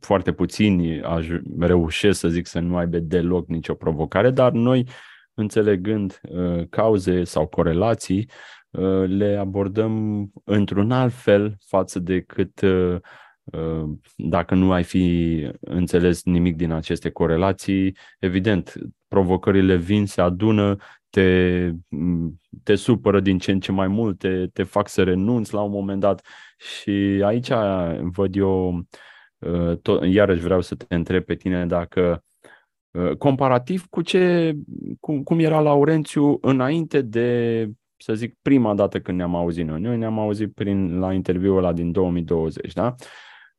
foarte 0.00 0.32
puțini 0.32 1.00
aj- 1.00 1.42
reușesc 1.58 2.18
să 2.18 2.28
zic 2.28 2.46
să 2.46 2.58
nu 2.58 2.76
aibă 2.76 2.98
deloc 2.98 3.48
nicio 3.48 3.74
provocare, 3.74 4.30
dar 4.30 4.52
noi 4.52 4.88
înțelegând 5.34 6.20
uh, 6.22 6.68
cauze 6.70 7.24
sau 7.24 7.46
corelații, 7.46 8.30
uh, 8.70 9.04
le 9.06 9.36
abordăm 9.36 10.26
într-un 10.44 10.90
alt 10.90 11.12
fel 11.12 11.56
față 11.66 11.98
de 11.98 12.20
cât 12.20 12.60
uh, 12.60 12.70
uh, 12.70 13.00
dacă 14.16 14.54
nu 14.54 14.72
ai 14.72 14.82
fi 14.82 15.46
înțeles 15.60 16.24
nimic 16.24 16.56
din 16.56 16.70
aceste 16.70 17.10
corelații, 17.10 17.96
evident, 18.18 18.74
provocările 19.08 19.76
vin, 19.76 20.06
se 20.06 20.20
adună, 20.20 20.76
te, 21.10 21.70
te 22.62 22.74
supără 22.74 23.20
din 23.20 23.38
ce 23.38 23.50
în 23.50 23.60
ce 23.60 23.72
mai 23.72 23.88
mult, 23.88 24.18
te, 24.18 24.46
te 24.46 24.62
fac 24.62 24.88
să 24.88 25.02
renunți 25.02 25.54
la 25.54 25.60
un 25.60 25.70
moment 25.70 26.00
dat 26.00 26.26
și 26.56 27.22
aici 27.24 27.50
văd 28.00 28.36
eu, 28.36 28.86
uh, 29.38 29.76
tot, 29.82 30.04
iarăși 30.04 30.42
vreau 30.42 30.60
să 30.60 30.74
te 30.74 30.94
întreb 30.94 31.24
pe 31.24 31.34
tine 31.34 31.66
dacă 31.66 32.24
uh, 32.90 33.16
comparativ 33.16 33.86
cu 33.86 34.02
ce, 34.02 34.54
cum, 35.00 35.22
cum 35.22 35.38
era 35.38 35.60
Laurențiu 35.60 36.38
înainte 36.40 37.00
de, 37.00 37.68
să 37.96 38.14
zic, 38.14 38.38
prima 38.42 38.74
dată 38.74 39.00
când 39.00 39.16
ne-am 39.16 39.34
auzit 39.34 39.66
noi. 39.66 39.80
Noi 39.80 39.96
ne-am 39.96 40.18
auzit 40.18 40.54
prin, 40.54 40.98
la 40.98 41.12
interviul 41.12 41.56
ăla 41.56 41.72
din 41.72 41.92
2020, 41.92 42.72
da? 42.72 42.94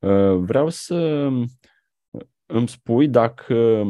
Uh, 0.04 0.38
vreau 0.38 0.70
să 0.70 1.30
îmi 2.46 2.68
spui 2.68 3.08
dacă 3.08 3.84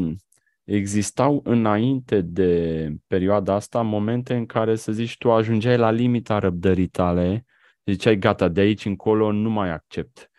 existau 0.63 1.41
înainte 1.43 2.22
de 2.22 2.89
perioada 3.08 3.53
asta 3.53 3.82
momente 3.82 4.36
în 4.36 4.46
care, 4.46 4.75
să 4.75 4.91
zici, 4.91 5.17
tu 5.17 5.32
ajungeai 5.32 5.77
la 5.77 5.91
limita 5.91 6.39
răbdării 6.39 6.88
tale, 6.88 7.46
ziceai, 7.86 8.17
gata, 8.17 8.48
de 8.48 8.62
aici 8.62 8.86
încolo 8.86 9.32
nu 9.32 9.50
mai 9.50 9.70
accept. 9.70 10.17
Uh, 10.17 10.32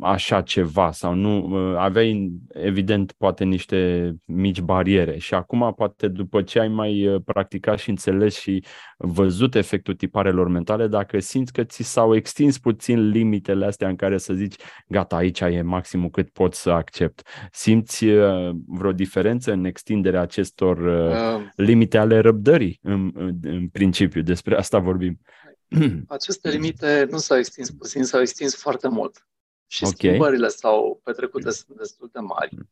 așa 0.00 0.40
ceva 0.40 0.90
sau 0.90 1.14
nu, 1.14 1.46
uh, 1.46 1.76
aveai 1.76 2.32
evident 2.48 3.12
poate 3.12 3.44
niște 3.44 4.12
mici 4.24 4.60
bariere 4.60 5.18
și 5.18 5.34
acum 5.34 5.72
poate 5.76 6.08
după 6.08 6.42
ce 6.42 6.60
ai 6.60 6.68
mai 6.68 7.06
uh, 7.06 7.20
practicat 7.24 7.78
și 7.78 7.90
înțeles 7.90 8.38
și 8.38 8.64
văzut 8.96 9.54
efectul 9.54 9.94
tiparelor 9.94 10.48
mentale, 10.48 10.86
dacă 10.86 11.18
simți 11.18 11.52
că 11.52 11.64
ți 11.64 11.82
s-au 11.82 12.14
extins 12.14 12.58
puțin 12.58 13.08
limitele 13.08 13.66
astea 13.66 13.88
în 13.88 13.96
care 13.96 14.18
să 14.18 14.34
zici 14.34 14.54
gata, 14.88 15.16
aici 15.16 15.40
e 15.40 15.62
maximul 15.62 16.10
cât 16.10 16.30
pot 16.30 16.54
să 16.54 16.70
accept. 16.70 17.22
Simți 17.52 18.06
vreo 18.66 18.92
diferență 18.92 19.52
în 19.52 19.64
extinderea 19.64 20.20
acestor 20.20 20.78
uh, 20.78 21.42
limite 21.56 21.98
ale 21.98 22.18
răbdării 22.18 22.78
în, 22.82 23.10
în, 23.14 23.38
în 23.42 23.68
principiu, 23.68 24.22
despre 24.22 24.56
asta 24.56 24.78
vorbim. 24.78 25.20
Aceste 26.08 26.50
limite 26.50 27.06
nu 27.10 27.18
s-au 27.18 27.38
extins 27.38 27.70
puțin, 27.70 28.04
s-au 28.04 28.20
extins 28.20 28.56
foarte 28.56 28.88
mult. 28.88 29.26
Și 29.66 29.84
okay. 29.84 29.94
schimbările 29.96 30.48
s-au 30.48 31.00
petrecut 31.04 31.42
destul 31.42 32.08
de 32.12 32.18
mari. 32.18 32.54
Mm. 32.54 32.68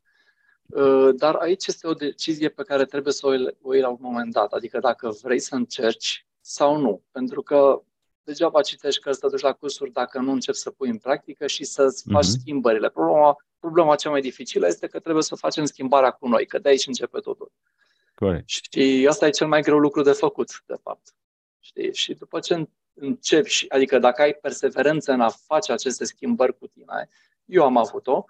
Uh, 0.66 1.14
dar 1.16 1.34
aici 1.34 1.66
este 1.66 1.86
o 1.86 1.94
decizie 1.94 2.48
pe 2.48 2.62
care 2.62 2.84
trebuie 2.84 3.12
să 3.12 3.26
o 3.62 3.72
iei 3.72 3.82
la 3.82 3.88
un 3.88 3.98
moment 4.00 4.32
dat. 4.32 4.52
Adică 4.52 4.78
dacă 4.78 5.16
vrei 5.22 5.38
să 5.38 5.54
încerci 5.54 6.26
sau 6.40 6.76
nu. 6.76 7.02
Pentru 7.10 7.42
că 7.42 7.82
degeaba 8.24 8.60
citești 8.60 9.00
că 9.00 9.12
să 9.12 9.28
duci 9.28 9.40
la 9.40 9.52
cursuri 9.52 9.92
dacă 9.92 10.18
nu 10.18 10.32
începi 10.32 10.56
să 10.56 10.70
pui 10.70 10.88
în 10.88 10.98
practică 10.98 11.46
și 11.46 11.64
să 11.64 12.02
faci 12.12 12.24
uh-huh. 12.24 12.38
schimbările. 12.40 12.90
Problema, 12.90 13.36
problema 13.58 13.94
cea 13.94 14.10
mai 14.10 14.20
dificilă 14.20 14.66
este 14.66 14.86
că 14.86 14.98
trebuie 14.98 15.22
să 15.22 15.34
facem 15.34 15.64
schimbarea 15.64 16.10
cu 16.10 16.28
noi, 16.28 16.46
că 16.46 16.58
de 16.58 16.68
aici 16.68 16.86
începe 16.86 17.20
totul. 17.20 17.52
Corect. 18.14 18.48
Și 18.48 19.06
asta 19.08 19.26
e 19.26 19.30
cel 19.30 19.46
mai 19.46 19.62
greu 19.62 19.78
lucru 19.78 20.02
de 20.02 20.12
făcut, 20.12 20.62
de 20.66 20.74
fapt. 20.82 21.14
Știi? 21.58 21.94
Și 21.94 22.14
după 22.14 22.40
ce 22.40 22.68
începi, 22.96 23.48
și, 23.48 23.66
adică 23.68 23.98
dacă 23.98 24.22
ai 24.22 24.32
perseverență 24.32 25.12
în 25.12 25.20
a 25.20 25.28
face 25.28 25.72
aceste 25.72 26.04
schimbări 26.04 26.58
cu 26.58 26.66
tine, 26.66 27.08
eu 27.44 27.64
am 27.64 27.76
avut-o, 27.76 28.24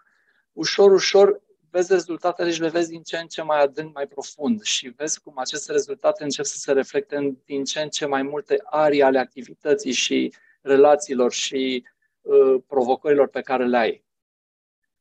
ușor, 0.52 0.92
ușor 0.92 1.42
vezi 1.70 1.92
rezultatele 1.92 2.50
și 2.50 2.60
le 2.60 2.68
vezi 2.68 2.90
din 2.90 3.02
ce 3.02 3.18
în 3.18 3.26
ce 3.26 3.42
mai 3.42 3.62
adânc, 3.62 3.94
mai 3.94 4.06
profund 4.06 4.62
și 4.62 4.88
vezi 4.88 5.20
cum 5.20 5.38
aceste 5.38 5.72
rezultate 5.72 6.24
încep 6.24 6.44
să 6.44 6.58
se 6.58 6.72
reflecte 6.72 7.16
în 7.16 7.36
din 7.44 7.64
ce 7.64 7.80
în 7.80 7.88
ce 7.88 8.06
mai 8.06 8.22
multe 8.22 8.62
arii 8.64 9.02
ale 9.02 9.18
activității 9.18 9.92
și 9.92 10.32
relațiilor 10.60 11.32
și 11.32 11.84
uh, 12.20 12.62
provocărilor 12.66 13.28
pe 13.28 13.40
care 13.40 13.66
le 13.66 13.76
ai. 13.76 14.04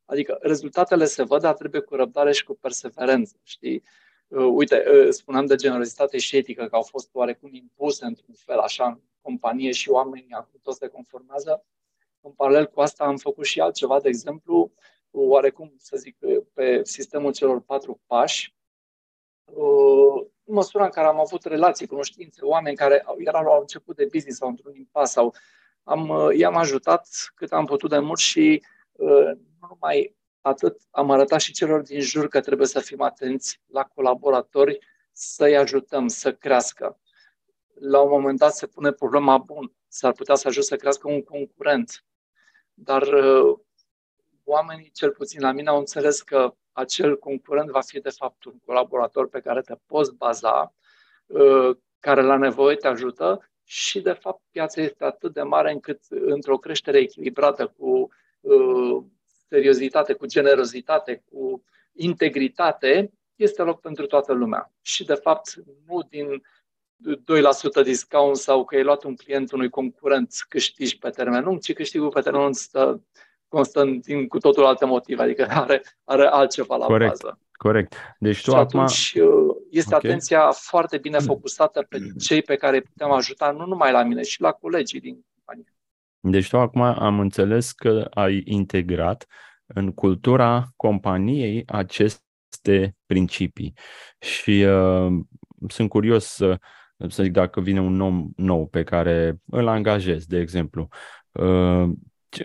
Adică 0.06 0.38
rezultatele 0.42 1.06
se 1.06 1.24
văd, 1.24 1.42
dar 1.42 1.54
trebuie 1.54 1.82
cu 1.82 1.96
răbdare 1.96 2.32
și 2.32 2.44
cu 2.44 2.56
perseverență, 2.56 3.40
știi? 3.44 3.84
Uh, 4.28 4.48
uite, 4.54 4.84
uh, 4.88 5.08
spuneam 5.10 5.46
de 5.46 5.56
generozitate 5.56 6.18
și 6.18 6.38
etică, 6.38 6.68
că 6.68 6.76
au 6.76 6.84
fost 6.84 7.10
oarecum 7.14 7.54
impuse 7.54 8.06
într-un 8.06 8.34
fel, 8.34 8.58
așa, 8.58 8.86
în 8.86 9.00
companie 9.26 9.72
și 9.72 9.90
oamenii 9.90 10.32
acum 10.32 10.60
toți 10.64 10.78
se 10.78 10.88
conformează. 10.88 11.66
În 12.22 12.32
paralel 12.32 12.66
cu 12.68 12.82
asta 12.82 13.04
am 13.04 13.18
făcut 13.18 13.46
și 13.46 13.60
altceva, 13.60 14.00
de 14.00 14.08
exemplu, 14.08 14.72
oarecum, 15.12 15.74
să 15.78 15.98
zic, 15.98 16.18
pe 16.54 16.84
sistemul 16.84 17.34
celor 17.34 17.62
patru 17.62 18.02
pași, 18.06 18.56
uh, 19.46 20.26
în 20.44 20.54
măsura 20.54 20.84
în 20.84 20.90
care 20.90 21.08
am 21.08 21.20
avut 21.20 21.44
relații, 21.44 21.88
cunoștințe, 21.88 22.46
oameni 22.46 22.76
care 22.76 23.06
erau 23.18 23.44
la 23.44 23.58
început 23.60 23.96
de 23.96 24.08
business 24.12 24.38
sau 24.38 24.50
într-un 24.50 24.76
impas 24.76 25.12
sau 25.12 25.34
am, 25.84 26.32
i-am 26.38 26.56
ajutat 26.56 27.08
cât 27.36 27.52
am 27.52 27.66
putut 27.66 27.90
de 27.90 28.00
mult 28.00 28.20
și 28.20 28.64
nu 29.60 29.68
numai 29.70 30.16
atât, 30.42 30.82
am 30.92 31.12
arătat 31.12 31.40
și 31.40 31.54
celor 31.54 31.82
din 31.82 32.00
jur 32.00 32.28
că 32.28 32.42
trebuie 32.42 32.68
să 32.68 32.80
fim 32.80 33.02
atenți 33.02 33.62
la 33.66 33.84
colaboratori, 33.84 34.80
să-i 35.12 35.58
ajutăm 35.58 36.08
să 36.08 36.34
crească. 36.34 37.00
La 37.80 38.00
un 38.00 38.10
moment 38.10 38.40
dat 38.40 38.54
se 38.54 38.68
pune 38.68 38.92
problema, 38.92 39.38
bun, 39.38 39.74
s-ar 39.88 40.14
putea 40.14 40.36
să 40.36 40.48
ajut 40.48 40.64
să 40.64 40.76
crească 40.76 41.08
un 41.08 41.24
concurent, 41.24 42.06
dar 42.74 43.02
uh, 43.02 43.58
oamenii, 44.44 44.92
cel 44.92 45.12
puțin 45.12 45.42
la 45.42 45.52
mine, 45.52 45.70
au 45.70 45.78
înțeles 45.78 46.22
că 46.22 46.56
acel 46.72 47.18
concurent 47.18 47.70
va 47.70 47.82
fi 47.82 48.00
de 48.00 48.10
fapt 48.10 48.44
un 48.44 48.60
colaborator 48.66 49.30
pe 49.30 49.40
care 49.40 49.62
te 49.62 49.76
poți 49.86 50.16
baza, 50.16 50.76
uh, 51.26 51.78
care 52.00 52.22
la 52.22 52.38
nevoie 52.38 52.76
te 52.76 52.88
ajută 52.88 53.50
și 53.64 54.02
de 54.02 54.12
fapt 54.12 54.42
piața 54.52 54.82
este 54.82 55.04
atât 55.04 55.34
de 55.34 55.42
mare 55.42 55.72
încât 55.72 56.02
într-o 56.10 56.58
creștere 56.58 57.00
echilibrată 57.00 57.68
cu 57.68 58.10
uh, 58.42 59.04
seriozitate, 59.48 60.14
cu 60.14 60.26
generozitate, 60.26 61.24
cu 61.32 61.64
integritate, 61.94 63.12
este 63.36 63.62
loc 63.62 63.80
pentru 63.80 64.06
toată 64.06 64.34
lumea. 64.34 64.72
Și, 64.82 65.06
de 65.06 65.14
fapt, 65.14 65.54
nu 65.88 66.02
din 66.10 66.42
2% 67.82 67.84
discount 67.84 68.36
sau 68.36 68.66
că 68.66 68.76
ai 68.76 68.84
luat 68.84 69.04
un 69.04 69.16
client 69.16 69.52
unui 69.52 69.70
concurent 69.70 70.34
câștigi 70.50 70.98
pe 70.98 71.10
termen 71.10 71.44
lung, 71.44 71.60
ci 71.60 71.74
câștigul 71.74 72.10
pe 72.10 72.22
termen 72.22 72.42
lung 72.42 72.56
stă 72.56 73.02
constant 73.48 74.06
din 74.06 74.28
cu 74.28 74.38
totul 74.38 74.66
alte 74.66 74.86
motive, 74.86 75.22
adică 75.22 75.48
are, 75.64 75.84
are 76.04 76.26
altceva 76.26 76.76
la 76.76 76.86
Corect. 76.86 77.10
bază. 77.10 77.40
Corect. 77.52 77.96
Deci 78.20 78.44
tu 78.44 78.50
și 78.50 78.56
acum... 78.56 78.80
atunci 78.80 79.14
uh, 79.16 79.56
este 79.70 79.96
okay. 79.96 80.10
atenția 80.10 80.52
foarte 80.52 80.98
bine 80.98 81.20
focusată 81.20 81.86
pe 81.90 81.98
cei 82.20 82.42
pe 82.42 82.56
care 82.56 82.76
îi 82.76 82.82
putem 82.82 83.12
ajuta, 83.12 83.52
nu 83.52 83.66
numai 83.66 83.92
la 83.92 84.04
mine, 84.04 84.24
și 84.24 84.42
la 84.42 84.52
colegii 84.52 85.00
din 85.00 85.26
companie. 85.36 85.74
Deci 86.20 86.50
tu 86.50 86.58
acum 86.58 86.82
am 86.82 87.20
înțeles 87.20 87.72
că 87.72 88.08
ai 88.10 88.42
integrat 88.46 89.26
în 89.66 89.94
cultura 89.94 90.68
companiei 90.76 91.64
aceste 91.68 92.96
principii 93.06 93.74
și 94.20 94.64
uh, 94.64 95.08
sunt 95.68 95.90
curios 95.90 96.26
să, 96.26 96.60
să 97.08 97.24
zic 97.24 97.32
dacă 97.32 97.62
vine 97.62 97.82
un 97.82 98.02
om 98.02 98.30
nou 98.36 98.66
pe 98.66 98.84
care 98.84 99.40
îl 99.46 99.68
angajez, 99.68 100.26
de 100.26 100.40
exemplu, 100.40 100.88
uh, 101.32 101.90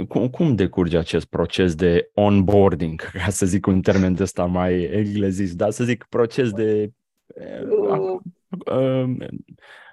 cum, 0.08 0.28
cum 0.28 0.54
decurge 0.54 0.98
acest 0.98 1.26
proces 1.26 1.74
de 1.74 2.10
onboarding, 2.14 3.00
ca 3.24 3.30
să 3.30 3.46
zic 3.46 3.66
un 3.66 3.80
termen 3.80 4.14
de 4.14 4.22
ăsta 4.22 4.44
mai 4.44 4.82
englezist, 4.82 5.56
dar 5.56 5.70
să 5.70 5.84
zic 5.84 6.06
proces 6.08 6.50
de 6.50 6.92
uh, 7.26 8.18
uh, 8.72 9.14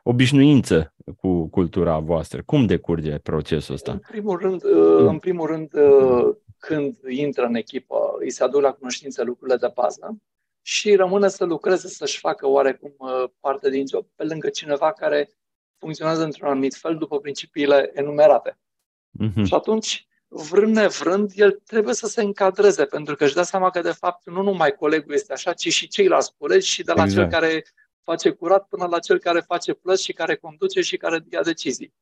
obișnuință 0.04 0.94
cu 1.20 1.48
cultura 1.48 2.00
voastră. 2.00 2.42
Cum 2.46 2.66
decurge 2.66 3.18
procesul 3.18 3.74
ăsta? 3.74 3.92
În 3.92 4.02
primul 4.08 4.38
rând, 4.38 4.64
uh, 4.64 5.06
în 5.08 5.18
primul 5.18 5.48
rând 5.48 5.74
uh, 5.74 6.36
când 6.58 6.98
intră 7.08 7.46
în 7.46 7.56
echipă, 7.56 7.96
îi 8.20 8.32
se 8.32 8.44
aduc 8.44 8.62
la 8.62 8.72
cunoștință 8.72 9.24
lucrurile 9.24 9.58
de 9.58 9.72
bază 9.76 10.18
și 10.68 10.96
rămâne 10.96 11.28
să 11.28 11.44
lucreze, 11.44 11.88
să-și 11.88 12.20
facă 12.20 12.48
oarecum 12.48 12.94
uh, 12.98 13.30
parte 13.40 13.70
din 13.70 13.88
job, 13.88 14.08
pe 14.16 14.24
lângă 14.24 14.50
cineva 14.50 14.94
care 14.94 15.30
funcționează 15.78 16.24
într-un 16.24 16.48
anumit 16.48 16.76
fel 16.76 16.98
după 16.98 17.20
principiile 17.20 17.92
enumerate. 17.94 18.58
Mm-hmm. 19.24 19.44
Și 19.46 19.54
atunci, 19.54 20.08
vrând 20.28 20.76
nevrând, 20.76 21.32
el 21.36 21.52
trebuie 21.52 21.94
să 21.94 22.08
se 22.08 22.22
încadreze, 22.22 22.86
pentru 22.86 23.16
că 23.16 23.24
își 23.24 23.34
dă 23.34 23.42
seama 23.42 23.70
că, 23.70 23.82
de 23.82 23.92
fapt, 23.92 24.26
nu 24.26 24.42
numai 24.42 24.72
colegul 24.72 25.14
este 25.14 25.34
așa, 25.34 25.54
ci 25.54 25.74
și 25.74 25.88
ceilalți 25.88 26.34
colegi 26.38 26.70
și 26.70 26.84
de 26.84 26.92
la 26.92 27.04
exact. 27.04 27.30
cel 27.30 27.40
care 27.40 27.66
face 28.04 28.30
curat 28.30 28.68
până 28.68 28.86
la 28.86 29.00
cel 29.00 29.20
care 29.20 29.40
face 29.40 29.74
plăți 29.74 30.04
și 30.04 30.14
care 30.14 30.36
conduce 30.36 30.82
și 30.82 30.98
care 30.98 31.26
ia 31.32 31.44
decizii. 31.44 31.94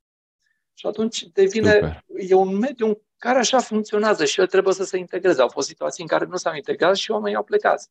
Și 0.74 0.86
atunci 0.86 1.24
devine, 1.24 1.72
Super. 1.72 2.04
e 2.18 2.34
un 2.34 2.58
mediu 2.58 2.88
în 2.88 2.98
care 3.18 3.38
așa 3.38 3.60
funcționează 3.60 4.26
și 4.26 4.40
el 4.40 4.48
trebuie 4.48 4.74
să 4.74 4.84
se 4.84 4.98
integreze. 4.98 5.42
Au 5.42 5.48
fost 5.48 5.68
situații 5.68 6.04
în 6.04 6.10
care 6.10 6.26
nu 6.26 6.36
s-au 6.36 6.56
integrat 6.56 6.96
și 6.96 7.12
oamenii 7.12 7.38
au 7.38 7.44
plecat. 7.44 7.90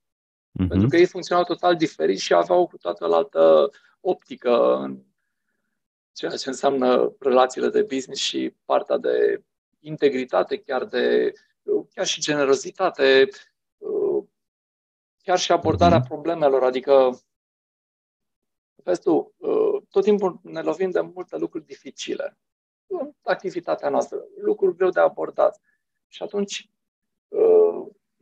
Uh-huh. 0.60 0.68
Pentru 0.68 0.88
că 0.88 0.96
ei 0.96 1.06
funcționau 1.06 1.44
total 1.44 1.76
diferit 1.76 2.18
și 2.18 2.34
aveau 2.34 2.66
cu 2.66 2.76
toată 2.76 3.08
o 3.08 3.14
altă 3.14 3.70
optică 4.00 4.76
în 4.76 5.02
ceea 6.12 6.36
ce 6.36 6.48
înseamnă 6.48 7.14
relațiile 7.18 7.68
de 7.68 7.82
business 7.82 8.20
și 8.20 8.54
partea 8.64 8.96
de 8.96 9.42
integritate, 9.80 10.58
chiar 10.58 10.84
de 10.84 11.32
chiar 11.94 12.06
și 12.06 12.20
generozitate, 12.20 13.28
chiar 15.22 15.38
și 15.38 15.52
abordarea 15.52 16.00
uh-huh. 16.00 16.08
problemelor, 16.08 16.62
adică 16.62 17.18
vezi 18.74 19.00
tu, 19.00 19.34
tot 19.90 20.02
timpul 20.02 20.40
ne 20.42 20.60
lovim 20.60 20.90
de 20.90 21.00
multe 21.00 21.36
lucruri 21.36 21.64
dificile 21.64 22.38
în 22.86 23.12
activitatea 23.22 23.88
noastră, 23.88 24.24
lucruri 24.40 24.76
greu 24.76 24.88
de 24.88 25.00
abordat. 25.00 25.60
Și 26.08 26.22
atunci, 26.22 26.70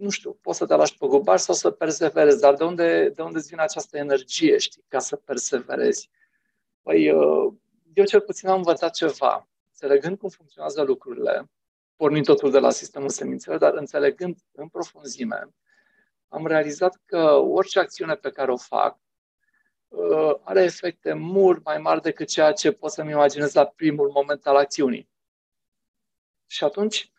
nu 0.03 0.11
știu, 0.11 0.33
poți 0.33 0.59
să 0.59 0.67
te 0.67 0.75
lași 0.75 0.99
pe 0.99 1.07
gubaș 1.07 1.41
sau 1.41 1.55
să 1.55 1.71
perseverezi, 1.71 2.41
dar 2.41 2.55
de 2.55 2.65
unde, 2.65 3.09
de 3.09 3.23
unde 3.23 3.39
îți 3.39 3.49
vine 3.49 3.63
această 3.63 3.97
energie, 3.97 4.59
știi, 4.59 4.85
ca 4.89 4.99
să 4.99 5.17
perseverezi? 5.17 6.11
Păi, 6.83 7.07
eu 7.95 8.05
cel 8.07 8.21
puțin 8.21 8.49
am 8.49 8.57
învățat 8.57 8.95
ceva, 8.95 9.49
înțelegând 9.69 10.19
cum 10.19 10.29
funcționează 10.29 10.83
lucrurile, 10.83 11.51
pornind 11.97 12.25
totul 12.25 12.51
de 12.51 12.59
la 12.59 12.71
sistemul 12.71 13.09
semințelor, 13.09 13.59
dar 13.59 13.75
înțelegând 13.75 14.39
în 14.53 14.69
profunzime, 14.69 15.55
am 16.29 16.47
realizat 16.47 17.01
că 17.05 17.31
orice 17.33 17.79
acțiune 17.79 18.15
pe 18.15 18.31
care 18.31 18.53
o 18.53 18.57
fac 18.57 18.99
uh, 19.89 20.35
are 20.43 20.63
efecte 20.63 21.13
mult 21.13 21.65
mai 21.65 21.79
mari 21.79 22.03
decât 22.03 22.29
ceea 22.29 22.53
ce 22.53 22.73
pot 22.73 22.91
să-mi 22.91 23.11
imaginez 23.11 23.53
la 23.53 23.67
primul 23.67 24.11
moment 24.11 24.47
al 24.47 24.57
acțiunii. 24.57 25.09
Și 26.47 26.65
atunci, 26.65 27.13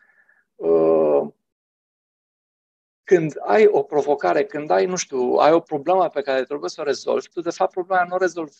uh, 0.54 1.32
când 3.04 3.32
ai 3.40 3.66
o 3.66 3.82
provocare, 3.82 4.44
când 4.44 4.70
ai, 4.70 4.86
nu 4.86 4.96
știu, 4.96 5.18
ai 5.18 5.52
o 5.52 5.60
problemă 5.60 6.08
pe 6.08 6.22
care 6.22 6.44
trebuie 6.44 6.70
să 6.70 6.80
o 6.80 6.84
rezolvi, 6.84 7.28
tu 7.28 7.40
de 7.40 7.50
fapt 7.50 7.72
problema 7.72 8.04
nu 8.04 8.14
o 8.14 8.18
rezolvi 8.18 8.54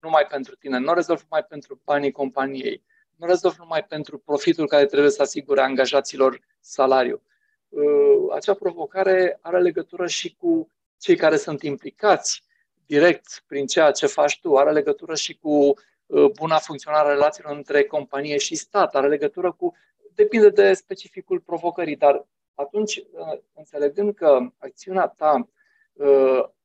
numai 0.00 0.26
pentru 0.26 0.54
tine, 0.54 0.78
nu 0.78 0.90
o 0.90 0.94
rezolvi 0.94 1.22
numai 1.28 1.44
pentru 1.44 1.80
banii 1.84 2.12
companiei, 2.12 2.84
nu 3.16 3.26
rezolvi 3.26 3.56
numai 3.58 3.84
pentru 3.84 4.18
profitul 4.18 4.66
care 4.66 4.86
trebuie 4.86 5.10
să 5.10 5.22
asigure 5.22 5.60
angajaților 5.60 6.40
salariu. 6.60 7.22
Uh, 7.68 8.34
acea 8.34 8.54
provocare 8.54 9.38
are 9.40 9.60
legătură 9.60 10.06
și 10.06 10.36
cu 10.38 10.70
cei 10.98 11.16
care 11.16 11.36
sunt 11.36 11.62
implicați 11.62 12.42
direct 12.86 13.44
prin 13.46 13.66
ceea 13.66 13.90
ce 13.90 14.06
faci 14.06 14.40
tu, 14.40 14.56
are 14.56 14.72
legătură 14.72 15.14
și 15.14 15.38
cu 15.38 15.74
uh, 16.06 16.30
buna 16.30 16.58
funcționare 16.58 17.08
a 17.08 17.12
relațiilor 17.12 17.56
între 17.56 17.84
companie 17.84 18.38
și 18.38 18.54
stat, 18.54 18.94
are 18.94 19.08
legătură 19.08 19.52
cu. 19.52 19.76
depinde 20.14 20.48
de 20.48 20.72
specificul 20.72 21.40
provocării, 21.40 21.96
dar 21.96 22.26
atunci, 22.60 22.96
uh, 22.96 23.38
înțelegând 23.54 24.14
că 24.14 24.38
acțiunea 24.58 25.06
ta 25.06 25.48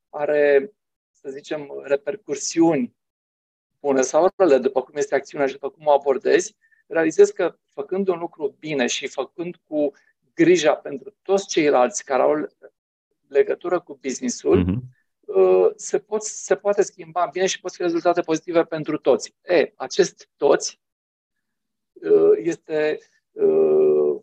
are, 0.08 0.72
să 1.10 1.28
zicem, 1.30 1.80
repercursiuni 1.82 2.96
bune 3.80 4.02
sau 4.02 4.28
rele, 4.36 4.58
după 4.58 4.82
cum 4.82 4.94
este 4.96 5.14
acțiunea 5.14 5.46
și 5.46 5.52
după 5.52 5.70
cum 5.70 5.86
o 5.86 5.90
abordezi, 5.90 6.56
realizezi 6.86 7.32
că 7.32 7.56
făcând 7.72 8.08
un 8.08 8.18
lucru 8.18 8.56
bine 8.58 8.86
și 8.86 9.06
făcând 9.06 9.56
cu 9.66 9.92
grija 10.34 10.74
pentru 10.74 11.14
toți 11.22 11.46
ceilalți 11.46 12.04
care 12.04 12.22
au 12.22 12.48
legătură 13.28 13.80
cu 13.80 13.98
businessul, 14.00 14.64
mm-hmm. 14.64 15.76
se, 15.76 15.98
pot, 15.98 16.22
se 16.22 16.56
poate 16.56 16.82
schimba 16.82 17.28
bine 17.32 17.46
și 17.46 17.60
pot 17.60 17.72
fi 17.72 17.82
rezultate 17.82 18.20
pozitive 18.20 18.64
pentru 18.64 18.98
toți. 18.98 19.34
E, 19.42 19.72
acest 19.76 20.28
toți 20.36 20.80
uh, 21.92 22.32
este 22.36 22.98
uh, 23.32 24.20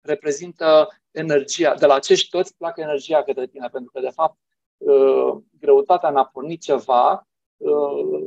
reprezintă 0.00 0.88
energia. 1.14 1.74
De 1.74 1.86
la 1.86 1.94
acești 1.94 2.28
toți 2.28 2.56
placă 2.56 2.80
energia 2.80 3.22
către 3.22 3.46
tine, 3.46 3.68
pentru 3.68 3.90
că, 3.90 4.00
de 4.00 4.10
fapt, 4.10 4.38
greutatea 5.58 6.08
în 6.08 6.16
a 6.16 6.24
porni 6.24 6.56
ceva 6.56 7.26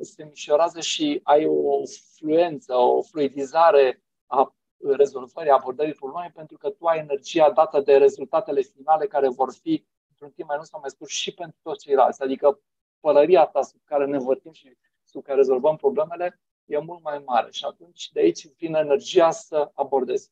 se 0.02 0.24
mișorează 0.24 0.80
și 0.80 1.20
ai 1.24 1.46
o 1.46 1.82
fluență, 2.16 2.74
o 2.76 3.02
fluidizare 3.02 4.04
a 4.26 4.56
rezolvării, 4.78 5.52
abordării 5.52 5.94
problemei, 5.94 6.32
pentru 6.36 6.58
că 6.58 6.70
tu 6.70 6.86
ai 6.86 6.98
energia 6.98 7.52
dată 7.52 7.80
de 7.80 7.98
rezultatele 7.98 8.62
finale 8.62 9.08
care 9.08 9.30
vor 9.30 9.54
fi 9.62 9.86
într-un 10.10 10.30
timp 10.30 10.48
mai 10.48 10.56
lung 10.56 10.68
sau 10.68 10.80
mai 10.80 10.90
scurt 10.90 11.10
și 11.10 11.34
pentru 11.34 11.60
toți 11.62 11.86
ceilalți. 11.86 12.22
Adică 12.22 12.60
pălăria 13.00 13.46
ta 13.46 13.62
sub 13.62 13.80
care 13.84 14.06
ne 14.06 14.18
vătim 14.18 14.52
și 14.52 14.78
sub 15.04 15.24
care 15.24 15.38
rezolvăm 15.38 15.76
problemele 15.76 16.42
e 16.66 16.78
mult 16.78 17.04
mai 17.04 17.22
mare 17.26 17.52
și 17.52 17.66
atunci 17.66 18.10
de 18.12 18.20
aici 18.20 18.48
vine 18.58 18.80
energia 18.80 19.32
să 19.32 19.72
abordezi. 19.74 20.32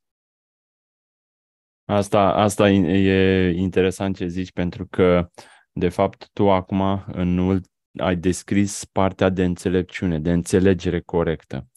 Asta, 1.86 2.34
asta 2.34 2.70
e 2.70 3.52
interesant 3.52 4.16
ce 4.16 4.28
zici, 4.28 4.52
pentru 4.52 4.88
că, 4.90 5.30
de 5.72 5.90
fapt, 5.90 6.30
tu 6.34 6.52
acum, 6.52 7.04
în 7.08 7.62
ai 7.98 8.16
descris 8.16 8.86
partea 8.86 9.30
de 9.30 9.44
înțelepciune, 9.44 10.20
de 10.20 10.32
înțelegere 10.32 11.00
corectă. 11.00 11.68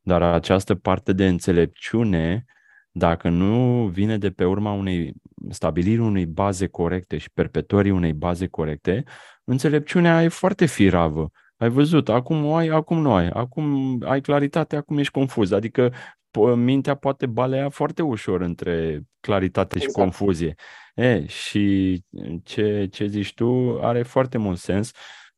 Dar 0.00 0.22
această 0.22 0.74
parte 0.74 1.12
de 1.12 1.26
înțelepciune, 1.26 2.44
dacă 2.90 3.28
nu 3.28 3.86
vine 3.86 4.18
de 4.18 4.30
pe 4.30 4.44
urma 4.44 4.72
unei 4.72 5.12
stabilirii 5.50 6.04
unei 6.04 6.26
baze 6.26 6.66
corecte 6.66 7.18
și 7.18 7.30
perpetuării 7.30 7.90
unei 7.90 8.12
baze 8.12 8.46
corecte, 8.46 9.02
înțelepciunea 9.44 10.22
e 10.22 10.28
foarte 10.28 10.66
firavă. 10.66 11.30
Ai 11.56 11.68
văzut, 11.68 12.08
acum 12.08 12.44
o 12.44 12.54
ai, 12.54 12.68
acum 12.68 13.00
nu 13.00 13.12
ai, 13.12 13.28
acum 13.28 13.98
ai 14.04 14.20
claritate, 14.20 14.76
acum 14.76 14.98
ești 14.98 15.12
confuz. 15.12 15.50
Adică 15.50 15.92
mintea 16.40 16.94
poate 16.94 17.26
balea 17.26 17.68
foarte 17.68 18.02
ușor 18.02 18.40
între 18.40 19.02
claritate 19.20 19.76
exact. 19.76 19.92
și 19.92 20.00
confuzie. 20.00 20.54
E, 20.94 21.26
și 21.26 22.02
ce, 22.42 22.88
ce 22.90 23.06
zici 23.06 23.34
tu 23.34 23.78
are 23.80 24.02
foarte 24.02 24.38
mult 24.38 24.58
sens 24.58 24.90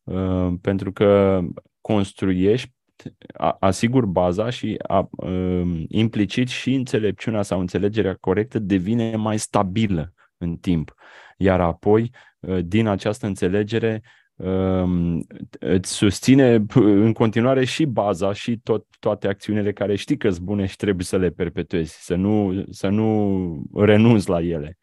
uh, 0.02 0.52
pentru 0.61 0.92
că 0.92 1.40
construiești 1.80 2.74
asigur 3.61 4.06
baza 4.06 4.50
și 4.50 4.78
a, 4.87 5.09
um, 5.11 5.85
implicit 5.88 6.48
și 6.48 6.74
înțelepciunea 6.74 7.42
sau 7.42 7.61
înțelegerea 7.61 8.16
corectă 8.20 8.59
devine 8.59 9.16
mai 9.16 9.38
stabilă 9.38 10.12
în 10.37 10.56
timp. 10.56 10.94
Iar 11.37 11.61
apoi, 11.61 12.11
uh, 12.40 12.59
din 12.64 12.87
această 12.87 13.26
înțelegere, 13.26 14.02
um, 14.02 14.02
îți 15.59 15.92
susține 15.92 16.66
în 16.75 17.12
continuare 17.12 17.64
și 17.64 17.85
baza 17.85 18.33
și 18.33 18.59
tot, 18.59 18.87
toate 18.99 19.29
acțiunile 19.29 19.72
care 19.72 19.96
știi 19.96 20.16
că 20.16 20.31
sunt 20.31 20.44
bune 20.44 20.66
și 20.66 20.77
trebuie 20.77 21.05
să 21.05 21.16
le 21.16 21.31
perpetuezi, 21.31 22.05
să 22.05 22.14
nu, 22.14 22.64
să 22.70 22.88
nu 22.88 23.62
renunți 23.75 24.29
la 24.29 24.40
ele. 24.40 24.79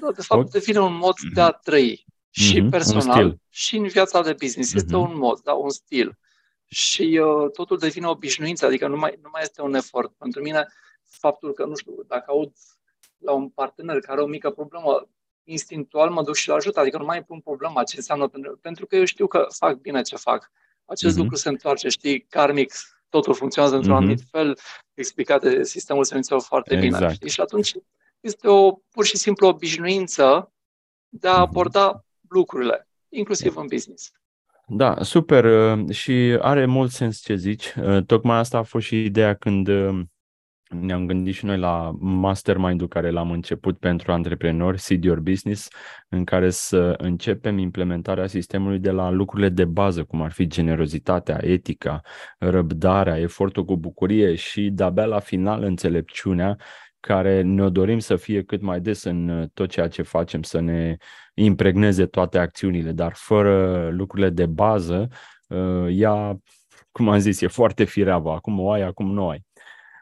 Da, 0.00 0.12
de 0.12 0.22
fapt, 0.22 0.50
devine 0.50 0.78
un 0.78 0.96
mod 0.96 1.14
de 1.34 1.40
a 1.40 1.50
trăi 1.50 2.04
și 2.30 2.60
mm-hmm, 2.60 2.70
personal 2.70 3.38
și 3.48 3.76
în 3.76 3.86
viața 3.86 4.22
de 4.22 4.32
business. 4.40 4.74
Este 4.74 4.94
mm-hmm. 4.94 5.10
un 5.10 5.16
mod, 5.16 5.40
da, 5.40 5.52
un 5.52 5.70
stil 5.70 6.18
și 6.66 7.20
uh, 7.22 7.50
totul 7.52 7.78
devine 7.78 8.06
obișnuință, 8.06 8.66
adică 8.66 8.88
nu 8.88 8.96
mai, 8.96 9.18
nu 9.22 9.28
mai 9.32 9.42
este 9.42 9.62
un 9.62 9.74
efort. 9.74 10.12
Pentru 10.18 10.42
mine, 10.42 10.66
faptul 11.04 11.52
că, 11.52 11.64
nu 11.64 11.76
știu, 11.76 11.92
dacă 12.06 12.24
aud 12.26 12.52
la 13.18 13.32
un 13.32 13.48
partener 13.48 14.00
care 14.00 14.12
are 14.12 14.20
o 14.20 14.26
mică 14.26 14.50
problemă, 14.50 15.08
instinctual 15.50 16.10
mă 16.10 16.22
duc 16.22 16.34
și-l 16.34 16.52
ajut, 16.52 16.76
adică 16.76 16.98
nu 16.98 17.04
mai 17.04 17.22
pun 17.22 17.40
problema 17.40 17.82
ce 17.82 17.96
înseamnă, 17.96 18.28
pentru, 18.28 18.58
pentru 18.62 18.86
că 18.86 18.96
eu 18.96 19.04
știu 19.04 19.26
că 19.26 19.46
fac 19.58 19.76
bine 19.76 20.02
ce 20.02 20.16
fac. 20.16 20.50
Acest 20.84 21.14
mm-hmm. 21.14 21.18
lucru 21.18 21.36
se 21.36 21.48
întoarce, 21.48 21.88
știi, 21.88 22.20
karmic, 22.20 22.72
totul 23.08 23.34
funcționează 23.34 23.76
într-un 23.76 23.94
mm-hmm. 23.94 23.98
anumit 23.98 24.22
fel, 24.30 24.58
explicat 24.94 25.40
de 25.42 25.64
sistemul 25.64 26.04
semințelor 26.04 26.42
foarte 26.42 26.74
exact. 26.74 26.96
bine. 26.96 27.12
Știi? 27.12 27.28
Și 27.28 27.40
atunci 27.40 27.72
este 28.20 28.48
o 28.48 28.72
pur 28.90 29.04
și 29.04 29.16
simplu 29.16 29.46
obișnuință 29.46 30.52
de 31.08 31.28
a 31.28 31.32
mhm. 31.32 31.40
aborda 31.40 31.92
mm-hmm. 31.92 32.28
lucrurile, 32.28 32.88
inclusiv 33.08 33.56
în 33.56 33.66
business. 33.66 34.12
Da, 34.66 35.02
super 35.02 35.44
uh, 35.44 35.90
și 35.90 36.38
are 36.40 36.66
mult 36.66 36.90
sens 36.90 37.20
ce 37.20 37.34
zici. 37.34 37.74
Uh, 37.82 38.04
tocmai 38.06 38.38
asta 38.38 38.58
a 38.58 38.62
fost 38.62 38.86
și 38.86 39.04
ideea 39.04 39.34
când 39.34 39.68
uh, 39.68 40.00
ne-am 40.68 41.06
gândit 41.06 41.34
și 41.34 41.44
noi 41.44 41.58
la 41.58 41.90
mastermind-ul 41.98 42.88
care 42.88 43.10
l-am 43.10 43.30
început 43.30 43.78
pentru 43.78 44.12
antreprenori, 44.12 44.78
Seed 44.78 45.04
Your 45.04 45.20
Business, 45.20 45.68
în 46.08 46.24
care 46.24 46.50
să 46.50 46.94
începem 46.98 47.58
implementarea 47.58 48.26
sistemului 48.26 48.78
de 48.78 48.90
la 48.90 49.10
lucrurile 49.10 49.48
de 49.48 49.64
bază, 49.64 50.04
cum 50.04 50.22
ar 50.22 50.32
fi 50.32 50.46
generozitatea, 50.46 51.38
etica, 51.42 52.00
răbdarea, 52.38 53.18
efortul 53.18 53.64
cu 53.64 53.76
bucurie 53.76 54.34
și 54.34 54.70
de-abia 54.70 55.04
la 55.04 55.18
final 55.18 55.62
înțelepciunea 55.62 56.56
care 57.00 57.42
ne 57.42 57.68
dorim 57.68 57.98
să 57.98 58.16
fie 58.16 58.42
cât 58.42 58.60
mai 58.60 58.80
des 58.80 59.04
în 59.04 59.28
uh, 59.28 59.48
tot 59.54 59.70
ceea 59.70 59.88
ce 59.88 60.02
facem, 60.02 60.42
să 60.42 60.60
ne 60.60 60.96
impregneze 61.34 62.06
toate 62.06 62.38
acțiunile, 62.38 62.92
dar 62.92 63.12
fără 63.14 63.88
lucrurile 63.90 64.30
de 64.30 64.46
bază, 64.46 65.08
uh, 65.48 65.86
ea, 65.90 66.38
cum 66.90 67.08
am 67.08 67.18
zis, 67.18 67.40
e 67.40 67.46
foarte 67.46 67.84
fireavă. 67.84 68.32
Acum 68.32 68.60
o 68.60 68.70
ai, 68.70 68.82
acum 68.82 69.12
nu 69.12 69.28
ai. 69.28 69.46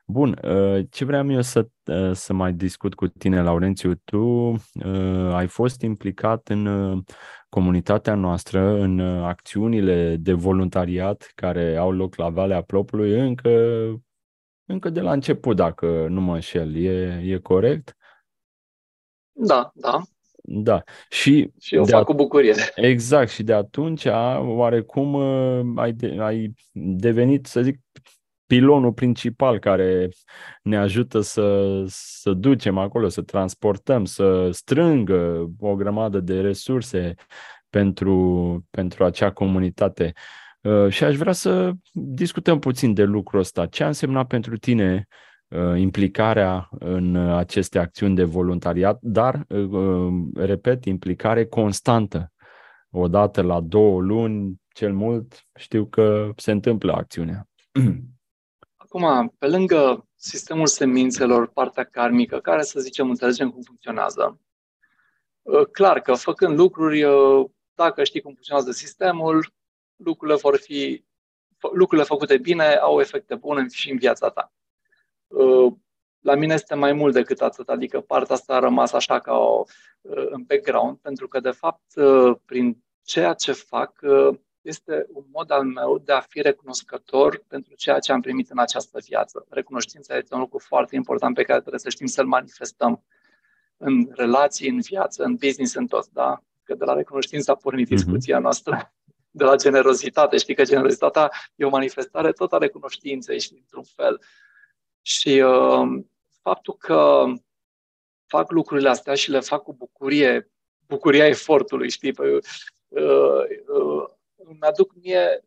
Bun, 0.08 0.38
uh, 0.42 0.84
ce 0.90 1.04
vreau 1.04 1.30
eu 1.30 1.42
să, 1.42 1.68
să 2.12 2.32
mai 2.32 2.52
discut 2.52 2.94
cu 2.94 3.06
tine, 3.06 3.42
Laurențiu, 3.42 3.94
tu 4.04 4.54
ai 5.32 5.46
fost 5.46 5.80
implicat 5.80 6.48
în 6.48 7.02
comunitatea 7.48 8.14
noastră, 8.14 8.80
în 8.80 9.00
acțiunile 9.00 10.16
de 10.16 10.32
voluntariat 10.32 11.32
care 11.34 11.76
au 11.76 11.92
loc 11.92 12.14
la 12.14 12.28
Valea 12.28 12.62
Plopului 12.62 13.20
încă 13.20 13.50
încă 14.66 14.90
de 14.90 15.00
la 15.00 15.12
început, 15.12 15.56
dacă 15.56 16.06
nu 16.08 16.20
mă 16.20 16.34
înșel. 16.34 16.76
E, 16.76 17.20
e 17.24 17.38
corect? 17.38 17.96
Da, 19.32 19.70
da. 19.74 20.02
Da. 20.42 20.82
Și, 21.08 21.50
și 21.60 21.74
eu 21.74 21.84
fac 21.84 22.00
a... 22.00 22.04
cu 22.04 22.14
bucurie. 22.14 22.54
Exact. 22.74 23.30
Și 23.30 23.42
de 23.42 23.52
atunci, 23.52 24.04
oarecum, 24.40 25.14
uh, 25.14 25.72
ai, 25.76 25.92
de, 25.92 26.16
ai 26.20 26.54
devenit, 26.72 27.46
să 27.46 27.62
zic, 27.62 27.80
pilonul 28.46 28.92
principal 28.92 29.58
care 29.58 30.08
ne 30.62 30.76
ajută 30.76 31.20
să, 31.20 31.82
să 31.86 32.32
ducem 32.32 32.78
acolo, 32.78 33.08
să 33.08 33.22
transportăm, 33.22 34.04
să 34.04 34.48
strângă 34.52 35.50
o 35.58 35.74
grămadă 35.74 36.20
de 36.20 36.40
resurse 36.40 37.14
pentru, 37.70 38.66
pentru 38.70 39.04
acea 39.04 39.30
comunitate. 39.30 40.12
Uh, 40.60 40.88
și 40.88 41.04
aș 41.04 41.16
vrea 41.16 41.32
să 41.32 41.72
discutăm 41.92 42.58
puțin 42.58 42.94
de 42.94 43.04
lucrul 43.04 43.40
ăsta. 43.40 43.66
Ce 43.66 43.84
a 43.84 43.86
însemnat 43.86 44.26
pentru 44.26 44.56
tine 44.56 45.06
uh, 45.48 45.78
implicarea 45.78 46.68
în 46.78 47.16
aceste 47.16 47.78
acțiuni 47.78 48.14
de 48.14 48.24
voluntariat, 48.24 48.98
dar, 49.00 49.44
uh, 49.48 50.12
repet, 50.34 50.84
implicare 50.84 51.46
constantă. 51.46 52.32
Odată 52.90 53.42
la 53.42 53.60
două 53.60 54.00
luni, 54.00 54.60
cel 54.68 54.92
mult, 54.92 55.46
știu 55.54 55.86
că 55.86 56.30
se 56.36 56.50
întâmplă 56.50 56.92
acțiunea. 56.92 57.48
Acum, 58.96 59.34
pe 59.38 59.46
lângă 59.46 60.08
sistemul 60.14 60.66
semințelor, 60.66 61.48
partea 61.48 61.84
karmică, 61.84 62.40
care, 62.40 62.62
să 62.62 62.80
zicem, 62.80 63.08
înțelegem 63.08 63.50
cum 63.50 63.62
funcționează, 63.62 64.40
clar 65.72 66.00
că 66.00 66.14
făcând 66.14 66.58
lucruri, 66.58 67.04
dacă 67.74 68.04
știi 68.04 68.20
cum 68.20 68.32
funcționează 68.32 68.70
sistemul, 68.70 69.52
lucrurile 69.96 70.38
vor 70.38 70.56
fi 70.56 71.04
lucrurile 71.72 72.06
făcute 72.06 72.38
bine 72.38 72.74
au 72.74 73.00
efecte 73.00 73.34
bune 73.34 73.66
și 73.68 73.90
în 73.90 73.98
viața 73.98 74.30
ta. 74.30 74.52
Uh, 75.26 75.72
la 76.20 76.34
mine 76.34 76.54
este 76.54 76.74
mai 76.74 76.92
mult 76.92 77.14
decât 77.14 77.40
atât, 77.40 77.68
adică 77.68 78.00
partea 78.00 78.34
asta 78.34 78.54
a 78.54 78.58
rămas 78.58 78.92
așa 78.92 79.20
ca 79.20 79.32
o, 79.32 79.64
uh, 80.00 80.26
în 80.30 80.42
background, 80.42 80.98
pentru 80.98 81.28
că, 81.28 81.40
de 81.40 81.50
fapt, 81.50 81.96
uh, 81.96 82.36
prin 82.44 82.84
ceea 83.02 83.32
ce 83.32 83.52
fac, 83.52 84.00
este 84.66 85.06
un 85.12 85.24
mod 85.32 85.50
al 85.50 85.64
meu 85.64 85.98
de 85.98 86.12
a 86.12 86.20
fi 86.20 86.40
recunoscător 86.40 87.44
pentru 87.48 87.74
ceea 87.74 87.98
ce 87.98 88.12
am 88.12 88.20
primit 88.20 88.50
în 88.50 88.58
această 88.58 88.98
viață. 89.04 89.46
Recunoștința 89.48 90.16
este 90.16 90.34
un 90.34 90.40
lucru 90.40 90.58
foarte 90.58 90.94
important 90.94 91.34
pe 91.34 91.42
care 91.42 91.60
trebuie 91.60 91.80
să 91.80 91.88
știm 91.88 92.06
să-l 92.06 92.26
manifestăm 92.26 93.04
în 93.76 94.08
relații, 94.12 94.68
în 94.68 94.80
viață, 94.80 95.24
în 95.24 95.34
business, 95.34 95.74
în 95.74 95.86
tot, 95.86 96.08
da? 96.08 96.42
Că 96.64 96.74
de 96.74 96.84
la 96.84 96.94
recunoștință 96.94 97.50
a 97.50 97.54
pornit 97.54 97.90
mhm. 97.90 97.96
discuția 97.96 98.38
noastră 98.38 98.92
de 99.30 99.44
la 99.44 99.56
generozitate. 99.56 100.36
Știi 100.36 100.54
că 100.54 100.62
generozitatea 100.62 101.30
e 101.54 101.64
o 101.64 101.68
manifestare 101.68 102.32
tot 102.32 102.52
a 102.52 102.58
recunoștinței, 102.58 103.40
și 103.40 103.52
într-un 103.52 103.84
fel. 103.94 104.20
Și 105.02 105.40
uh, 105.40 106.04
faptul 106.42 106.76
că 106.76 107.24
fac 108.26 108.50
lucrurile 108.50 108.88
astea 108.88 109.14
și 109.14 109.30
le 109.30 109.40
fac 109.40 109.62
cu 109.62 109.74
bucurie, 109.74 110.50
bucuria 110.86 111.26
efortului, 111.26 111.90
știi? 111.90 112.12
Păi, 112.12 112.34
uh, 112.88 114.15
uh, 114.36 114.56
mi-aduc 114.60 114.94
mie, 115.02 115.44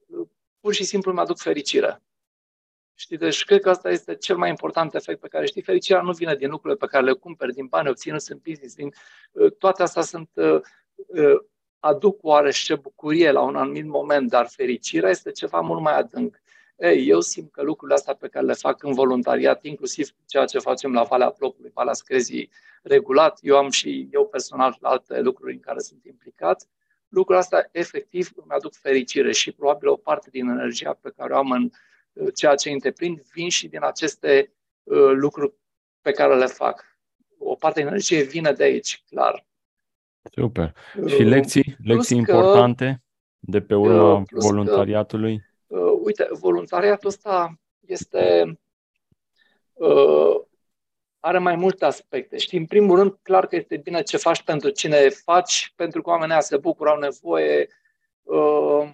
pur 0.59 0.73
și 0.73 0.83
simplu 0.83 1.13
mi-aduc 1.13 1.37
fericire. 1.37 2.01
Știi, 2.99 3.17
deci 3.17 3.43
cred 3.43 3.61
că 3.61 3.69
asta 3.69 3.89
este 3.89 4.15
cel 4.15 4.37
mai 4.37 4.49
important 4.49 4.95
efect 4.95 5.19
pe 5.19 5.27
care 5.27 5.45
știi. 5.45 5.61
Fericirea 5.61 6.01
nu 6.01 6.11
vine 6.11 6.35
din 6.35 6.49
lucrurile 6.49 6.79
pe 6.79 6.85
care 6.85 7.05
le 7.05 7.13
cumperi, 7.13 7.53
din 7.53 7.65
bani 7.65 7.89
obținuți 7.89 8.31
în 8.31 8.39
business, 8.43 8.75
din, 8.75 8.93
uh, 9.31 9.51
toate 9.57 9.81
astea 9.81 10.01
sunt 10.01 10.29
uh, 10.33 10.61
uh, 10.95 11.39
aduc 11.79 12.23
oarește 12.23 12.75
bucurie 12.75 13.31
la 13.31 13.41
un 13.41 13.55
anumit 13.55 13.85
moment, 13.85 14.29
dar 14.29 14.47
fericirea 14.47 15.09
este 15.09 15.31
ceva 15.31 15.59
mult 15.59 15.81
mai 15.81 15.97
adânc. 15.97 16.41
Ei, 16.77 17.07
eu 17.07 17.21
simt 17.21 17.51
că 17.51 17.61
lucrurile 17.61 17.97
astea 17.97 18.13
pe 18.13 18.27
care 18.27 18.45
le 18.45 18.53
fac 18.53 18.83
în 18.83 18.93
voluntariat, 18.93 19.63
inclusiv 19.63 20.09
ceea 20.25 20.45
ce 20.45 20.59
facem 20.59 20.93
la 20.93 21.03
Valea 21.03 21.29
Plopului, 21.29 21.71
Valea 21.73 21.93
Screzii, 21.93 22.49
regulat, 22.83 23.39
eu 23.41 23.57
am 23.57 23.69
și 23.69 24.07
eu 24.11 24.27
personal 24.27 24.77
alte 24.81 25.19
lucruri 25.19 25.53
în 25.53 25.59
care 25.59 25.79
sunt 25.79 26.05
implicat, 26.05 26.67
lucrurile 27.09 27.43
astea 27.43 27.69
efectiv 27.71 28.31
îmi 28.35 28.51
aduc 28.51 28.73
fericire 28.73 29.31
și 29.31 29.51
probabil 29.51 29.87
o 29.87 29.95
parte 29.95 30.29
din 30.29 30.49
energia 30.49 30.93
pe 30.93 31.13
care 31.17 31.33
o 31.33 31.37
am 31.37 31.51
în 31.51 31.69
uh, 32.13 32.27
ceea 32.35 32.55
ce 32.55 32.69
întreprind 32.69 33.21
vin 33.33 33.49
și 33.49 33.67
din 33.67 33.83
aceste 33.83 34.53
uh, 34.83 35.11
lucruri 35.13 35.53
pe 36.01 36.11
care 36.11 36.35
le 36.35 36.45
fac. 36.45 36.85
O 37.37 37.55
parte 37.55 37.79
din 37.79 37.87
energie 37.87 38.21
vine 38.21 38.51
de 38.51 38.63
aici, 38.63 39.03
clar. 39.09 39.45
Super. 40.31 40.75
Și 41.07 41.23
lecții, 41.23 41.75
lecții 41.83 42.23
că, 42.23 42.31
importante 42.31 43.03
de 43.39 43.61
pe 43.61 43.75
urma 43.75 44.23
voluntariatului? 44.31 45.37
Că, 45.67 45.79
uh, 45.79 45.99
uite, 46.03 46.27
voluntariatul 46.31 47.09
ăsta 47.09 47.59
este 47.79 48.53
uh, 49.73 50.41
are 51.19 51.37
mai 51.37 51.55
multe 51.55 51.85
aspecte. 51.85 52.37
Știi, 52.37 52.57
în 52.57 52.65
primul 52.65 52.97
rând, 52.97 53.17
clar 53.21 53.47
că 53.47 53.55
este 53.55 53.77
bine 53.77 54.01
ce 54.01 54.17
faci 54.17 54.43
pentru 54.43 54.69
cine 54.69 55.09
faci, 55.09 55.73
pentru 55.75 56.01
că 56.01 56.09
oamenii 56.09 56.43
se 56.43 56.57
bucură, 56.57 56.89
au 56.89 56.99
nevoie, 56.99 57.67
uh, 58.23 58.89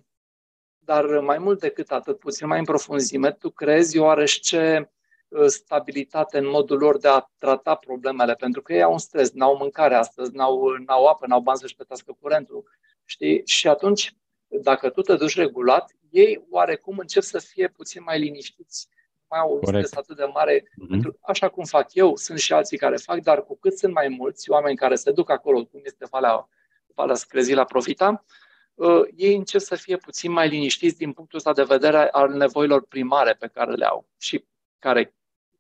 dar 0.78 1.20
mai 1.20 1.38
mult 1.38 1.60
decât 1.60 1.92
atât, 1.92 2.20
puțin 2.20 2.48
mai 2.48 2.60
în 2.60 2.66
profunzime, 2.66 3.32
tu 3.32 3.50
crezi 3.50 3.98
oarește 3.98 4.90
Uh, 5.36 5.48
stabilitate 5.48 6.38
în 6.38 6.48
modul 6.48 6.78
lor 6.78 6.98
de 6.98 7.08
a 7.08 7.30
trata 7.38 7.76
problemele, 7.76 8.34
pentru 8.34 8.62
că 8.62 8.74
ei 8.74 8.82
au 8.82 8.92
un 8.92 8.98
stres, 8.98 9.32
n-au 9.32 9.58
mâncare 9.58 9.96
astăzi, 9.96 10.36
n-au, 10.36 10.70
n-au 10.86 11.06
apă, 11.06 11.26
n-au 11.28 11.40
bani 11.40 11.58
să-și 11.58 11.76
plătească 11.76 12.18
curentul. 12.20 12.64
Știi? 13.06 13.42
Și 13.46 13.68
atunci, 13.68 14.16
dacă 14.48 14.90
tu 14.90 15.02
te 15.02 15.16
duci 15.16 15.36
regulat, 15.36 15.96
ei 16.10 16.46
oarecum 16.50 16.98
încep 16.98 17.24
să 17.24 17.40
fie 17.40 17.68
puțin 17.68 18.04
mai 18.04 18.20
liniștiți, 18.20 18.88
mai 19.30 19.40
au 19.40 19.54
un 19.54 19.68
stres 19.68 19.94
atât 19.94 20.18
de 20.18 20.24
mare. 20.24 20.60
Mm-hmm. 20.60 20.90
Pentru, 20.90 21.18
așa 21.22 21.50
cum 21.50 21.64
fac 21.64 21.94
eu, 21.94 22.16
sunt 22.16 22.40
și 22.40 22.54
alții 22.54 22.78
care 22.78 22.96
fac, 22.96 23.20
dar 23.20 23.44
cu 23.44 23.58
cât 23.58 23.78
sunt 23.78 23.94
mai 23.94 24.08
mulți 24.08 24.50
oameni 24.50 24.76
care 24.76 24.96
se 24.96 25.12
duc 25.12 25.30
acolo, 25.30 25.66
cum 25.66 25.82
este 25.84 26.06
Valea, 26.10 26.50
Valea 26.94 27.16
Screzi 27.16 27.54
la 27.54 27.64
Profita, 27.64 28.26
uh, 28.74 29.02
ei 29.16 29.36
încep 29.36 29.62
să 29.62 29.76
fie 29.76 29.98
puțin 29.98 30.32
mai 30.32 30.50
liniștiți 30.50 30.98
din 30.98 31.12
punctul 31.14 31.38
ăsta 31.38 31.54
de 31.54 31.64
vedere 31.64 32.10
al 32.10 32.34
nevoilor 32.34 32.86
primare 32.86 33.34
pe 33.34 33.48
care 33.48 33.74
le 33.74 33.86
au 33.86 34.08
și 34.18 34.46
care 34.80 35.16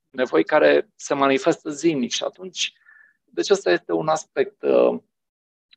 nevoi 0.09 0.43
care 0.43 0.89
se 0.95 1.13
manifestă 1.13 1.69
zilnic 1.69 2.11
și 2.11 2.23
atunci, 2.23 2.73
deci 3.23 3.49
ăsta 3.49 3.71
este 3.71 3.91
un 3.91 4.07
aspect. 4.07 4.61
Uh, 4.61 4.99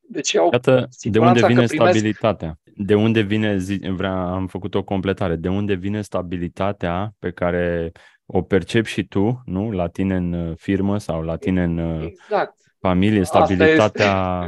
deci 0.08 0.36
au 0.36 0.48
Iată, 0.52 0.88
de 1.02 1.18
unde 1.18 1.32
vine 1.32 1.46
primesc... 1.46 1.74
stabilitatea? 1.74 2.58
De 2.74 2.94
unde 2.94 3.20
vine, 3.20 3.58
zi, 3.58 3.80
vrea, 3.96 4.14
am 4.14 4.46
făcut 4.46 4.74
o 4.74 4.82
completare, 4.82 5.36
de 5.36 5.48
unde 5.48 5.74
vine 5.74 6.02
stabilitatea 6.02 7.14
pe 7.18 7.30
care 7.30 7.92
o 8.26 8.42
percepi 8.42 8.88
și 8.88 9.04
tu, 9.04 9.42
nu? 9.44 9.70
La 9.70 9.88
tine 9.88 10.16
în 10.16 10.32
uh, 10.32 10.56
firmă 10.56 10.98
sau 10.98 11.22
la 11.22 11.36
tine 11.36 11.62
în 11.62 11.78
uh, 11.78 12.04
exact. 12.06 12.54
familie, 12.80 13.24
stabilitatea 13.24 14.46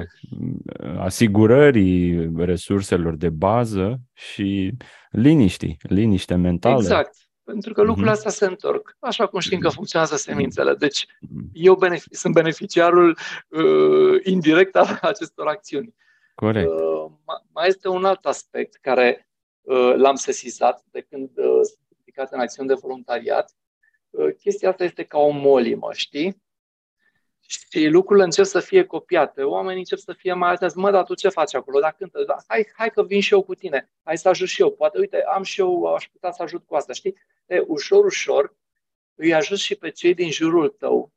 asigurării 0.98 2.32
resurselor 2.36 3.16
de 3.16 3.28
bază 3.28 4.00
și 4.12 4.72
liniștii, 5.10 5.76
liniște 5.82 6.34
mentală. 6.34 6.76
Exact. 6.76 7.16
Pentru 7.50 7.72
că 7.72 7.80
lucrurile 7.80 8.10
mhm. 8.10 8.16
astea 8.16 8.30
se 8.30 8.46
întorc, 8.46 8.96
așa 8.98 9.26
cum 9.26 9.40
știm 9.40 9.58
că 9.58 9.66
mhm. 9.66 9.76
funcționează 9.76 10.16
semințele. 10.16 10.74
Deci 10.74 11.06
eu 11.52 11.76
benefic- 11.76 12.10
sunt 12.10 12.34
beneficiarul 12.34 13.18
uh, 13.48 14.20
indirect 14.24 14.76
al 14.76 14.98
acestor 15.12 15.46
acțiuni. 15.46 15.94
Corect. 16.34 16.68
Uh, 16.68 17.06
mai 17.52 17.68
este 17.68 17.88
un 17.88 18.04
alt 18.04 18.24
aspect 18.24 18.74
care 18.80 19.28
uh, 19.60 19.94
l-am 19.96 20.14
sesizat 20.14 20.84
de 20.90 21.00
când 21.00 21.28
uh, 21.34 21.44
sunt 21.44 21.86
implicat 21.96 22.32
în 22.32 22.40
acțiuni 22.40 22.68
de 22.68 22.74
voluntariat. 22.74 23.52
Uh, 24.10 24.34
chestia 24.38 24.68
asta 24.68 24.84
este 24.84 25.02
ca 25.02 25.18
o 25.18 25.30
molimă, 25.30 25.88
știi? 25.92 26.42
Și 27.50 27.86
lucrurile 27.86 28.24
încep 28.24 28.44
să 28.44 28.60
fie 28.60 28.84
copiate. 28.84 29.42
Oamenii 29.42 29.78
încep 29.78 29.98
să 29.98 30.12
fie 30.12 30.32
mai 30.32 30.50
atenți. 30.50 30.78
Mă, 30.78 30.90
dar 30.90 31.04
tu 31.04 31.14
ce 31.14 31.28
faci 31.28 31.54
acolo? 31.54 31.80
Dar 31.80 31.94
cântă. 31.98 32.24
Da, 32.26 32.36
hai, 32.46 32.68
hai 32.76 32.90
că 32.90 33.02
vin 33.02 33.20
și 33.20 33.32
eu 33.32 33.42
cu 33.42 33.54
tine. 33.54 33.90
Hai 34.02 34.18
să 34.18 34.28
ajut 34.28 34.48
și 34.48 34.60
eu. 34.60 34.70
Poate, 34.70 34.98
uite, 34.98 35.22
am 35.22 35.42
și 35.42 35.60
eu, 35.60 35.94
aș 35.94 36.08
putea 36.12 36.30
să 36.30 36.42
ajut 36.42 36.66
cu 36.66 36.74
asta. 36.74 36.92
Știi? 36.92 37.14
E, 37.46 37.62
ușor, 37.66 38.04
ușor, 38.04 38.56
îi 39.14 39.34
ajut 39.34 39.58
și 39.58 39.74
pe 39.74 39.90
cei 39.90 40.14
din 40.14 40.30
jurul 40.30 40.68
tău, 40.68 41.12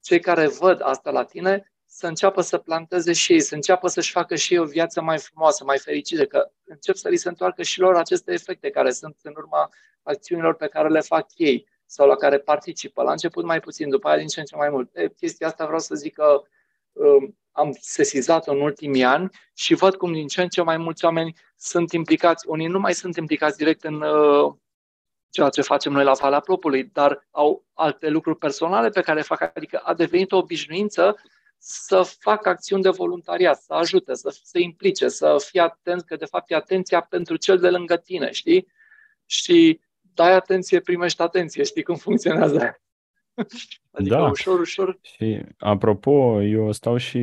cei 0.00 0.20
care 0.20 0.46
văd 0.46 0.80
asta 0.82 1.10
la 1.10 1.24
tine, 1.24 1.72
să 1.86 2.06
înceapă 2.06 2.40
să 2.40 2.58
planteze 2.58 3.12
și 3.12 3.32
ei, 3.32 3.40
să 3.40 3.54
înceapă 3.54 3.88
să-și 3.88 4.10
facă 4.10 4.34
și 4.36 4.52
ei 4.52 4.58
o 4.58 4.64
viață 4.64 5.00
mai 5.00 5.18
frumoasă, 5.18 5.64
mai 5.64 5.78
fericită, 5.78 6.26
că 6.26 6.50
încep 6.64 6.94
să 6.94 7.08
li 7.08 7.16
se 7.16 7.28
întoarcă 7.28 7.62
și 7.62 7.80
lor 7.80 7.94
aceste 7.94 8.32
efecte 8.32 8.70
care 8.70 8.90
sunt 8.90 9.16
în 9.22 9.32
urma 9.36 9.70
acțiunilor 10.02 10.54
pe 10.54 10.66
care 10.66 10.88
le 10.88 11.00
fac 11.00 11.26
ei 11.36 11.68
sau 11.90 12.06
la 12.06 12.16
care 12.16 12.38
participă. 12.38 13.02
La 13.02 13.10
început 13.10 13.44
mai 13.44 13.60
puțin, 13.60 13.88
după 13.88 14.08
aia 14.08 14.18
din 14.18 14.26
ce 14.26 14.40
în 14.40 14.46
ce 14.46 14.56
mai 14.56 14.68
mult. 14.68 14.96
E, 14.96 15.08
chestia 15.08 15.46
asta 15.46 15.64
vreau 15.64 15.80
să 15.80 15.94
zic 15.94 16.14
că 16.14 16.42
um, 16.92 17.38
am 17.52 17.76
sesizat 17.80 18.46
în 18.46 18.60
ultimii 18.60 19.04
ani 19.04 19.30
și 19.54 19.74
văd 19.74 19.94
cum 19.94 20.12
din 20.12 20.26
ce 20.26 20.42
în 20.42 20.48
ce 20.48 20.62
mai 20.62 20.76
mulți 20.76 21.04
oameni 21.04 21.34
sunt 21.56 21.92
implicați. 21.92 22.48
Unii 22.48 22.66
nu 22.66 22.78
mai 22.78 22.94
sunt 22.94 23.16
implicați 23.16 23.56
direct 23.56 23.84
în 23.84 24.02
uh, 24.02 24.54
ceea 25.30 25.48
ce 25.48 25.62
facem 25.62 25.92
noi 25.92 26.04
la 26.04 26.12
Valea 26.12 26.40
Plopului, 26.40 26.84
dar 26.84 27.26
au 27.30 27.64
alte 27.74 28.08
lucruri 28.08 28.38
personale 28.38 28.88
pe 28.88 29.00
care 29.00 29.18
le 29.18 29.24
fac. 29.24 29.52
Adică 29.54 29.78
a 29.78 29.94
devenit 29.94 30.32
o 30.32 30.36
obișnuință 30.36 31.16
să 31.58 32.02
fac 32.02 32.46
acțiuni 32.46 32.82
de 32.82 32.88
voluntariat, 32.88 33.60
să 33.60 33.72
ajute, 33.72 34.14
să 34.14 34.38
se 34.42 34.60
implice, 34.60 35.08
să 35.08 35.44
fie 35.48 35.60
atent, 35.60 36.02
că 36.02 36.16
de 36.16 36.24
fapt 36.24 36.50
e 36.50 36.54
atenția 36.54 37.00
pentru 37.00 37.36
cel 37.36 37.58
de 37.58 37.70
lângă 37.70 37.96
tine, 37.96 38.30
știi? 38.30 38.66
Și 39.26 39.80
dai 40.18 40.34
atenție, 40.34 40.80
primești 40.80 41.22
atenție. 41.22 41.62
Știi 41.62 41.82
cum 41.82 41.94
funcționează 41.94 42.80
Adică 43.98 44.14
da. 44.14 44.22
ușor, 44.22 44.60
ușor. 44.60 44.98
Și 45.02 45.42
apropo, 45.58 46.42
eu 46.42 46.72
stau 46.72 46.96
și 46.96 47.20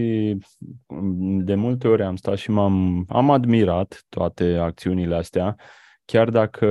de 1.39 1.55
multe 1.55 1.87
ori 1.87 2.03
am 2.03 2.15
stat 2.15 2.37
și 2.37 2.51
m-am 2.51 3.05
am 3.09 3.31
admirat 3.31 4.05
toate 4.09 4.55
acțiunile 4.55 5.15
astea, 5.15 5.55
chiar 6.05 6.29
dacă 6.29 6.65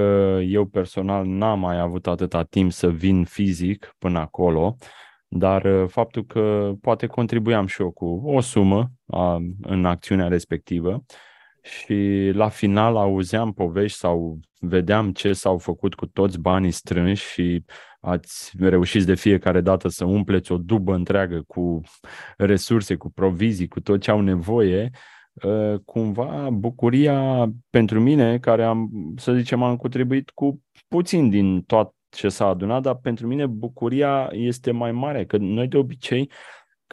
eu 0.46 0.64
personal 0.64 1.26
n-am 1.26 1.58
mai 1.58 1.78
avut 1.78 2.06
atâta 2.06 2.42
timp 2.42 2.72
să 2.72 2.90
vin 2.90 3.24
fizic 3.24 3.94
până 3.98 4.18
acolo, 4.18 4.76
dar 5.28 5.64
uh, 5.64 5.88
faptul 5.88 6.24
că 6.24 6.72
poate 6.80 7.06
contribuiam 7.06 7.66
și 7.66 7.80
eu 7.80 7.90
cu 7.90 8.22
o 8.24 8.40
sumă 8.40 8.90
a, 9.06 9.38
în 9.62 9.84
acțiunea 9.84 10.28
respectivă 10.28 11.04
și 11.64 12.30
la 12.34 12.48
final 12.48 12.96
auzeam 12.96 13.52
povești 13.52 13.98
sau 13.98 14.38
vedeam 14.58 15.12
ce 15.12 15.32
s-au 15.32 15.58
făcut 15.58 15.94
cu 15.94 16.06
toți 16.06 16.38
banii 16.40 16.70
strânși 16.70 17.28
și 17.32 17.64
ați 18.00 18.52
reușit 18.58 19.04
de 19.04 19.14
fiecare 19.14 19.60
dată 19.60 19.88
să 19.88 20.04
umpleți 20.04 20.52
o 20.52 20.58
dubă 20.58 20.94
întreagă 20.94 21.42
cu 21.46 21.80
resurse, 22.36 22.94
cu 22.94 23.10
provizii, 23.10 23.68
cu 23.68 23.80
tot 23.80 24.00
ce 24.00 24.10
au 24.10 24.20
nevoie, 24.20 24.90
ă, 25.44 25.78
cumva 25.84 26.48
bucuria 26.50 27.48
pentru 27.70 28.00
mine, 28.00 28.38
care 28.38 28.64
am, 28.64 28.90
să 29.16 29.32
zicem, 29.32 29.62
am 29.62 29.76
contribuit 29.76 30.30
cu 30.30 30.62
puțin 30.88 31.30
din 31.30 31.62
tot 31.62 31.94
ce 32.08 32.28
s-a 32.28 32.46
adunat, 32.46 32.82
dar 32.82 32.94
pentru 32.94 33.26
mine 33.26 33.46
bucuria 33.46 34.28
este 34.32 34.70
mai 34.70 34.92
mare, 34.92 35.24
că 35.24 35.36
noi 35.36 35.68
de 35.68 35.76
obicei 35.76 36.30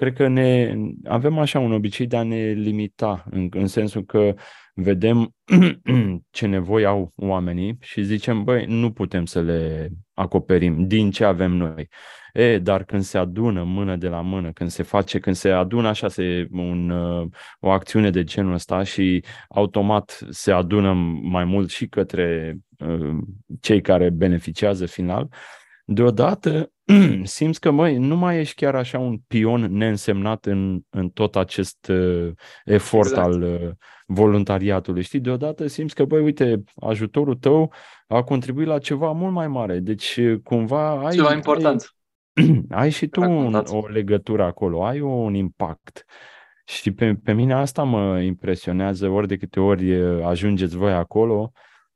cred 0.01 0.13
că 0.13 0.27
ne 0.27 0.75
avem 1.03 1.37
așa 1.37 1.59
un 1.59 1.71
obicei 1.71 2.07
de 2.07 2.17
a 2.17 2.23
ne 2.23 2.51
limita, 2.51 3.25
în, 3.29 3.47
în 3.51 3.67
sensul 3.67 4.05
că 4.05 4.33
vedem 4.73 5.35
ce 6.29 6.45
nevoi 6.45 6.85
au 6.85 7.11
oamenii 7.15 7.77
și 7.81 8.03
zicem, 8.03 8.43
băi, 8.43 8.65
nu 8.65 8.91
putem 8.91 9.25
să 9.25 9.41
le 9.41 9.89
acoperim 10.13 10.87
din 10.87 11.11
ce 11.11 11.23
avem 11.23 11.51
noi. 11.51 11.87
E, 12.33 12.57
dar 12.57 12.83
când 12.83 13.01
se 13.01 13.17
adună 13.17 13.63
mână 13.63 13.95
de 13.95 14.07
la 14.07 14.21
mână, 14.21 14.51
când 14.51 14.69
se 14.69 14.83
face, 14.83 15.19
când 15.19 15.35
se 15.35 15.49
adună 15.49 15.87
așa 15.87 16.07
se, 16.07 16.47
un, 16.51 16.89
uh, 16.89 17.27
o 17.59 17.69
acțiune 17.69 18.09
de 18.09 18.23
genul 18.23 18.53
ăsta 18.53 18.83
și 18.83 19.23
automat 19.49 20.19
se 20.29 20.51
adună 20.51 20.93
mai 21.21 21.45
mult 21.45 21.69
și 21.69 21.87
către 21.87 22.57
uh, 22.77 23.17
cei 23.59 23.81
care 23.81 24.09
beneficiază 24.09 24.85
final, 24.85 25.29
deodată 25.85 26.71
simți 27.23 27.59
că, 27.59 27.71
măi, 27.71 27.97
nu 27.97 28.15
mai 28.15 28.39
ești 28.39 28.55
chiar 28.55 28.75
așa 28.75 28.99
un 28.99 29.17
pion 29.27 29.61
neînsemnat 29.61 30.45
în, 30.45 30.81
în 30.89 31.09
tot 31.09 31.35
acest 31.35 31.87
uh, 31.87 32.31
efort 32.65 33.09
exact. 33.09 33.27
al 33.27 33.41
uh, 33.41 33.69
voluntariatului. 34.05 35.03
Știi, 35.03 35.19
deodată 35.19 35.67
simți 35.67 35.95
că, 35.95 36.03
băi, 36.05 36.21
uite, 36.21 36.63
ajutorul 36.75 37.35
tău 37.35 37.73
a 38.07 38.23
contribuit 38.23 38.67
la 38.67 38.77
ceva 38.77 39.11
mult 39.11 39.33
mai 39.33 39.47
mare. 39.47 39.79
Deci, 39.79 40.15
uh, 40.15 40.39
cumva 40.43 41.05
ai... 41.05 41.15
Ceva 41.15 41.33
important. 41.33 41.95
Ai, 42.29 42.65
ai 42.81 42.89
și 42.89 43.07
tu 43.07 43.21
un, 43.21 43.63
o 43.67 43.87
legătură 43.87 44.43
acolo, 44.43 44.85
ai 44.85 44.99
un 44.99 45.33
impact. 45.33 46.05
Și 46.65 46.91
pe, 46.91 47.13
pe 47.23 47.33
mine 47.33 47.53
asta 47.53 47.83
mă 47.83 48.19
impresionează 48.19 49.07
ori 49.07 49.27
de 49.27 49.37
câte 49.37 49.59
ori 49.59 49.99
uh, 49.99 50.25
ajungeți 50.25 50.75
voi 50.75 50.93
acolo. 50.93 51.51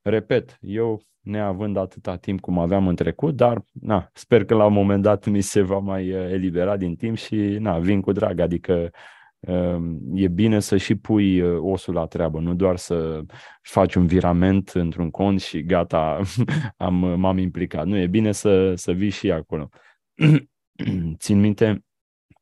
Repet, 0.07 0.57
eu 0.61 1.01
neavând 1.21 1.77
atâta 1.77 2.15
timp 2.15 2.39
cum 2.39 2.59
aveam 2.59 2.87
în 2.87 2.95
trecut, 2.95 3.35
dar 3.35 3.65
na, 3.71 4.09
sper 4.13 4.45
că 4.45 4.55
la 4.55 4.65
un 4.65 4.73
moment 4.73 5.01
dat 5.01 5.25
mi 5.25 5.41
se 5.41 5.61
va 5.61 5.77
mai 5.77 6.13
uh, 6.13 6.31
elibera 6.31 6.77
din 6.77 6.95
timp 6.95 7.17
și 7.17 7.35
na, 7.35 7.79
vin 7.79 8.01
cu 8.01 8.11
drag, 8.11 8.39
adică 8.39 8.91
um, 9.39 9.99
e 10.13 10.27
bine 10.27 10.59
să 10.59 10.77
și 10.77 10.95
pui 10.95 11.41
uh, 11.41 11.57
osul 11.61 11.93
la 11.93 12.05
treabă, 12.05 12.39
nu 12.39 12.53
doar 12.53 12.77
să 12.77 13.21
faci 13.61 13.95
un 13.95 14.07
virament 14.07 14.69
într-un 14.69 15.09
cont 15.09 15.41
și 15.41 15.63
gata, 15.63 16.21
am, 16.77 17.19
m-am 17.19 17.37
implicat. 17.37 17.85
Nu, 17.85 17.97
e 17.97 18.07
bine 18.07 18.31
să, 18.31 18.75
să 18.75 18.91
vii 18.91 19.09
și 19.09 19.31
acolo. 19.31 19.69
Țin 21.17 21.39
minte, 21.39 21.85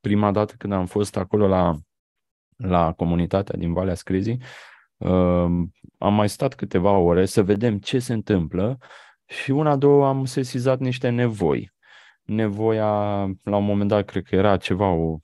prima 0.02 0.32
dată 0.32 0.54
când 0.58 0.74
am 0.74 0.86
fost 0.86 1.18
acolo 1.18 1.48
la, 1.48 1.78
la 2.56 2.94
comunitatea 2.94 3.56
din 3.58 3.74
Valea 3.74 3.96
Scrizii, 3.96 4.40
am 5.98 6.14
mai 6.14 6.30
stat 6.30 6.54
câteva 6.54 6.92
ore 6.92 7.26
să 7.26 7.44
vedem 7.44 7.78
ce 7.78 8.00
se 8.00 8.14
întâmplă 8.14 8.78
și 9.26 9.52
una, 9.52 9.76
două 9.76 10.08
am 10.08 10.26
sesizat 10.26 10.80
niște 10.80 11.10
nevoi. 11.10 11.72
Nevoia, 12.24 12.88
la 13.44 13.58
un 13.58 13.66
moment 13.66 13.90
dat, 13.90 14.06
cred 14.06 14.24
că 14.24 14.36
era 14.36 14.58
ceva 14.58 14.90
o, 14.90 15.18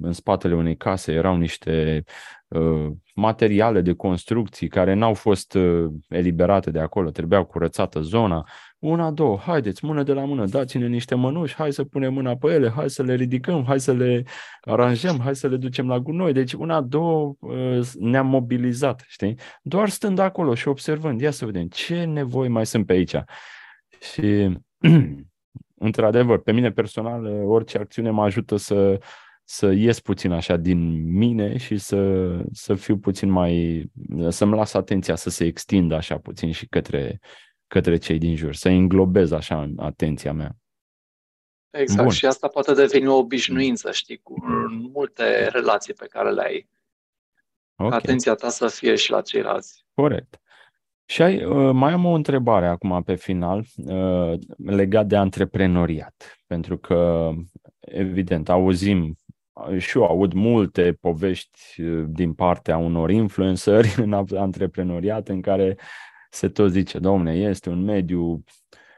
în 0.00 0.12
spatele 0.12 0.54
unei 0.54 0.76
case, 0.76 1.12
erau 1.12 1.36
niște 1.36 2.04
uh, 2.48 2.90
materiale 3.14 3.80
de 3.80 3.92
construcții 3.92 4.68
care 4.68 4.92
n-au 4.92 5.14
fost 5.14 5.54
uh, 5.54 5.90
eliberate 6.08 6.70
de 6.70 6.80
acolo, 6.80 7.10
trebuiau 7.10 7.44
curățată 7.44 8.00
zona. 8.00 8.48
Una, 8.84 9.10
două, 9.10 9.38
haideți, 9.38 9.84
mână 9.84 10.02
de 10.02 10.12
la 10.12 10.24
mână, 10.24 10.46
dați-ne 10.46 10.86
niște 10.86 11.14
mănuși, 11.14 11.54
hai 11.54 11.72
să 11.72 11.84
punem 11.84 12.12
mâna 12.12 12.36
pe 12.36 12.46
ele, 12.52 12.68
hai 12.68 12.90
să 12.90 13.02
le 13.02 13.14
ridicăm, 13.14 13.64
hai 13.64 13.80
să 13.80 13.92
le 13.92 14.24
aranjăm, 14.60 15.20
hai 15.20 15.36
să 15.36 15.48
le 15.48 15.56
ducem 15.56 15.88
la 15.88 15.98
gunoi. 15.98 16.32
Deci 16.32 16.52
una, 16.52 16.80
două, 16.80 17.34
uh, 17.38 17.86
ne-am 17.98 18.26
mobilizat, 18.26 19.04
știi? 19.08 19.38
Doar 19.62 19.88
stând 19.88 20.18
acolo 20.18 20.54
și 20.54 20.68
observând, 20.68 21.20
ia 21.20 21.30
să 21.30 21.44
vedem 21.44 21.66
ce 21.66 22.04
nevoi 22.04 22.48
mai 22.48 22.66
sunt 22.66 22.86
pe 22.86 22.92
aici. 22.92 23.16
Și, 24.12 24.58
într-adevăr, 25.88 26.42
pe 26.42 26.52
mine 26.52 26.70
personal, 26.70 27.24
uh, 27.24 27.42
orice 27.46 27.78
acțiune 27.78 28.10
mă 28.10 28.22
ajută 28.22 28.56
să, 28.56 28.98
să 29.44 29.70
ies 29.70 30.00
puțin 30.00 30.32
așa 30.32 30.56
din 30.56 31.12
mine 31.16 31.56
și 31.56 31.78
să, 31.78 32.28
să 32.52 32.74
fiu 32.74 32.98
puțin 32.98 33.30
mai, 33.30 33.84
să-mi 34.28 34.54
las 34.54 34.74
atenția 34.74 35.14
să 35.14 35.30
se 35.30 35.44
extindă 35.44 35.94
așa 35.94 36.18
puțin 36.18 36.52
și 36.52 36.66
către, 36.66 37.20
către 37.66 37.96
cei 37.96 38.18
din 38.18 38.36
jur, 38.36 38.54
să 38.54 38.68
înglobez 38.68 39.30
așa 39.30 39.72
atenția 39.76 40.32
mea. 40.32 40.56
Exact, 41.70 42.02
Bun. 42.02 42.10
și 42.10 42.26
asta 42.26 42.48
poate 42.48 42.74
deveni 42.74 43.06
o 43.06 43.16
obișnuință, 43.16 43.92
știi, 43.92 44.20
cu 44.22 44.34
multe 44.92 45.48
relații 45.48 45.94
pe 45.94 46.06
care 46.06 46.30
le 46.30 46.42
ai. 46.42 46.68
Okay. 47.76 47.98
Atenția 47.98 48.34
ta 48.34 48.48
să 48.48 48.66
fie 48.66 48.94
și 48.94 49.10
la 49.10 49.20
ceilalți. 49.20 49.86
Corect. 49.94 50.38
Și 51.04 51.22
ai, 51.22 51.44
uh, 51.44 51.70
mai 51.72 51.92
am 51.92 52.04
o 52.04 52.12
întrebare 52.12 52.66
acum 52.66 53.02
pe 53.02 53.14
final 53.14 53.64
uh, 53.76 54.32
legat 54.56 55.06
de 55.06 55.16
antreprenoriat, 55.16 56.38
pentru 56.46 56.78
că, 56.78 57.30
evident, 57.80 58.48
auzim 58.48 59.16
și 59.78 59.98
eu 59.98 60.04
aud 60.04 60.32
multe 60.32 60.92
povești 61.00 61.80
uh, 61.80 62.04
din 62.08 62.34
partea 62.34 62.76
unor 62.76 63.10
influenceri 63.10 63.94
în 64.04 64.12
antreprenoriat 64.36 65.28
în 65.28 65.40
care 65.40 65.78
se 66.34 66.48
tot 66.48 66.70
zice, 66.70 66.98
domne, 66.98 67.32
este 67.32 67.68
un 67.68 67.82
mediu 67.84 68.44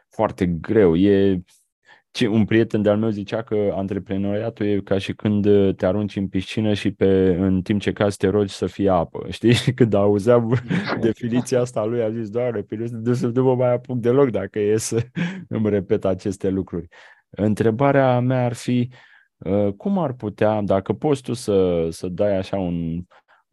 foarte 0.09 0.46
greu, 0.46 0.96
e 0.96 1.40
un 2.31 2.44
prieten 2.44 2.83
de-al 2.83 2.99
meu 2.99 3.09
zicea 3.09 3.42
că 3.42 3.72
antreprenoriatul 3.75 4.66
e 4.66 4.81
ca 4.81 4.99
și 4.99 5.14
când 5.14 5.44
uh, 5.44 5.75
te 5.75 5.87
arunci 5.87 6.16
în 6.16 6.29
piscină 6.29 6.72
și 6.72 6.90
pe, 6.90 7.37
în 7.40 7.62
timp 7.62 7.81
ce 7.81 7.92
cazi 7.92 8.16
te 8.16 8.29
rogi 8.29 8.55
să 8.55 8.66
fie 8.66 8.88
apă. 8.88 9.27
Știi? 9.31 9.75
Când 9.75 9.94
auzeam 9.94 10.59
definiția 11.01 11.61
asta 11.61 11.85
lui, 11.85 12.03
a 12.03 12.11
zis, 12.11 12.29
doar 12.29 12.64
de 12.90 13.14
să 13.14 13.27
nu 13.27 13.42
mă 13.42 13.55
mai 13.55 13.72
apuc 13.72 13.96
deloc 13.96 14.31
dacă 14.31 14.59
e 14.59 14.77
să 14.77 15.07
îmi 15.49 15.70
repet 15.70 16.05
aceste 16.05 16.49
lucruri. 16.49 16.88
Întrebarea 17.31 18.20
mea 18.20 18.44
ar 18.44 18.53
fi, 18.53 18.90
uh, 19.38 19.72
cum 19.72 19.99
ar 19.99 20.12
putea, 20.12 20.61
dacă 20.62 20.92
poți 20.92 21.22
tu 21.22 21.33
să, 21.33 21.87
să 21.90 22.09
dai 22.09 22.37
așa 22.37 22.57
un, 22.57 23.03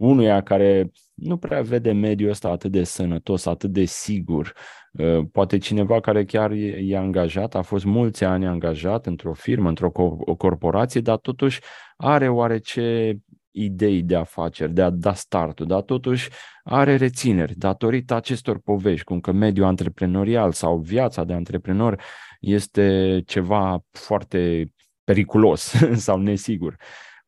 unuia 0.04 0.42
care 0.42 0.92
nu 1.14 1.38
prea 1.38 1.62
vede 1.62 1.92
mediul 1.92 2.30
ăsta 2.30 2.50
atât 2.50 2.72
de 2.72 2.84
sănătos, 2.84 3.46
atât 3.46 3.70
de 3.70 3.86
sigur. 3.86 4.54
Uh, 4.92 5.26
poate 5.32 5.58
cineva 5.58 6.00
care 6.00 6.26
chiar 6.26 6.52
e 6.52 6.98
angajat, 6.98 7.56
a 7.56 7.62
fost 7.62 7.86
mulți 7.86 8.24
ani 8.24 8.46
angajat 8.46 9.06
într-o 9.06 9.34
firmă, 9.34 9.68
într-o 9.68 9.90
co- 9.92 10.38
corporație, 10.38 11.02
dar 11.02 11.18
totuși 11.18 11.60
are 11.98 12.30
oarece 12.30 13.18
idei 13.52 14.02
de 14.02 14.16
afaceri, 14.16 14.74
de 14.74 14.82
a 14.82 14.90
da 14.90 15.14
startul, 15.14 15.66
dar 15.66 15.82
totuși 15.82 16.30
are 16.64 16.96
rețineri 16.96 17.58
datorită 17.58 18.14
acestor 18.14 18.60
povești, 18.60 19.04
cum 19.06 19.20
că 19.20 19.32
mediul 19.32 19.66
antreprenorial 19.66 20.52
sau 20.52 20.78
viața 20.78 21.24
de 21.24 21.34
antreprenor 21.34 22.02
este 22.40 23.22
ceva 23.26 23.84
foarte 23.92 24.72
periculos 25.04 25.74
sau 26.06 26.20
nesigur. 26.20 26.76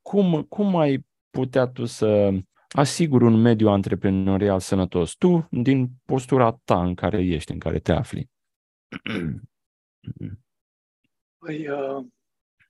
Cum, 0.01 0.45
cum 0.49 0.75
ai 0.75 1.05
putea 1.29 1.65
tu 1.65 1.85
să 1.85 2.31
asiguri 2.75 3.23
un 3.23 3.41
mediu 3.41 3.69
antreprenorial 3.69 4.59
sănătos. 4.59 5.13
Tu, 5.13 5.47
din 5.51 5.89
postura 6.05 6.61
ta 6.63 6.83
în 6.83 6.95
care 6.95 7.25
ești, 7.25 7.51
în 7.51 7.59
care 7.59 7.79
te 7.79 7.91
afli. 7.91 8.29
Păi, 11.37 11.69
uh, 11.69 12.05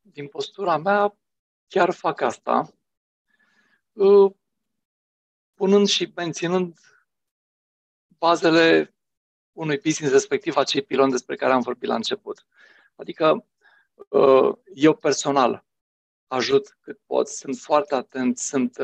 din 0.02 0.28
postura 0.28 0.78
mea, 0.78 1.18
chiar 1.68 1.92
fac 1.92 2.22
asta, 2.22 2.74
uh, 3.94 4.32
punând 5.54 5.88
și 5.88 6.12
menținând 6.16 6.80
bazele 8.18 8.96
unui 9.52 9.78
business, 9.78 10.14
respectiv 10.14 10.56
acei 10.56 10.82
piloni 10.82 11.12
despre 11.12 11.36
care 11.36 11.54
am 11.54 11.62
vorbit 11.62 11.90
la 11.90 11.96
început. 11.96 12.46
Adică, 12.96 13.46
uh, 14.10 14.54
eu 14.74 14.96
personal 14.96 15.66
ajut 16.28 16.78
cât 16.82 17.02
pot, 17.06 17.28
sunt 17.28 17.56
foarte 17.56 17.96
atent, 17.96 18.38
sunt 18.38 18.78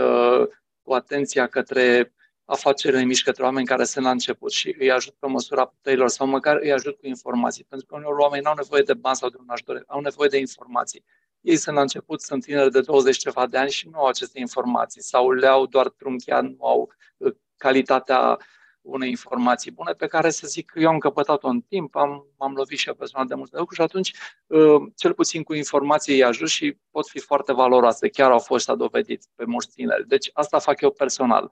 cu 0.84 0.94
atenția 0.94 1.48
către 1.48 2.14
afacerile 2.46 3.04
mici 3.04 3.24
către 3.24 3.44
oameni 3.44 3.66
care 3.66 3.84
sunt 3.84 4.06
la 4.06 4.12
început 4.12 4.52
și 4.52 4.76
îi 4.80 4.92
ajut 4.92 5.14
pe 5.20 5.28
măsura 5.28 5.66
puterilor 5.66 6.10
sau 6.10 6.28
măcar 6.28 6.58
îi 6.62 6.72
ajut 6.72 6.96
cu 7.00 7.08
informații. 7.08 7.64
Pentru 7.64 7.88
că 7.88 7.96
uneori 7.96 8.22
oamenii 8.22 8.44
nu 8.44 8.50
au 8.50 8.56
nevoie 8.56 8.82
de 8.82 8.94
bani 8.94 9.16
sau 9.16 9.30
de 9.30 9.36
un 9.40 9.50
ajutor, 9.50 9.84
au 9.88 10.00
nevoie 10.00 10.30
de 10.30 10.38
informații. 10.38 11.04
Ei 11.42 11.56
sunt 11.56 11.76
la 11.76 11.82
început, 11.82 12.22
sunt 12.22 12.44
tineri 12.44 12.72
de 12.72 12.82
20 12.82 13.18
ceva 13.18 13.48
de 13.48 13.58
ani 13.58 13.70
și 13.70 13.88
nu 13.88 13.98
au 14.00 14.06
aceste 14.06 14.40
informații 14.40 15.02
sau 15.02 15.32
le 15.32 15.48
au 15.48 15.66
doar 15.66 15.90
trunchiat, 15.90 16.44
nu 16.44 16.58
au 16.60 16.94
uh, 17.18 17.34
calitatea 17.58 18.38
unei 18.82 19.10
informații 19.10 19.72
bune 19.72 19.92
pe 19.92 20.08
care 20.08 20.30
să 20.30 20.48
zic 20.48 20.70
că 20.70 20.80
eu 20.80 20.90
am 20.90 20.98
căpătat-o 20.98 21.48
în 21.48 21.62
timp, 21.62 21.96
am, 21.96 22.26
am 22.38 22.54
lovit 22.54 22.78
și 22.78 22.88
eu 22.88 22.94
personal 22.94 23.28
de 23.28 23.36
multe 23.36 23.58
lucruri 23.58 23.76
și 23.76 23.82
atunci 23.82 24.14
uh, 24.48 24.82
cel 24.96 25.14
puțin 25.14 25.44
cu 25.44 25.54
informații 25.54 26.14
îi 26.14 26.24
ajut 26.24 26.48
și 26.48 26.78
pot 26.92 27.08
fi 27.08 27.20
foarte 27.20 27.54
valoroase. 27.54 28.10
Chiar 28.10 28.32
au 28.32 28.40
fost 28.40 28.70
a 28.70 28.76
dovedit 28.76 29.26
pe 29.36 29.46
mulți 29.46 29.76
tineri. 29.76 30.08
Deci 30.08 30.30
asta 30.34 30.60
fac 30.60 30.82
eu 30.82 30.92
personal. 30.92 31.52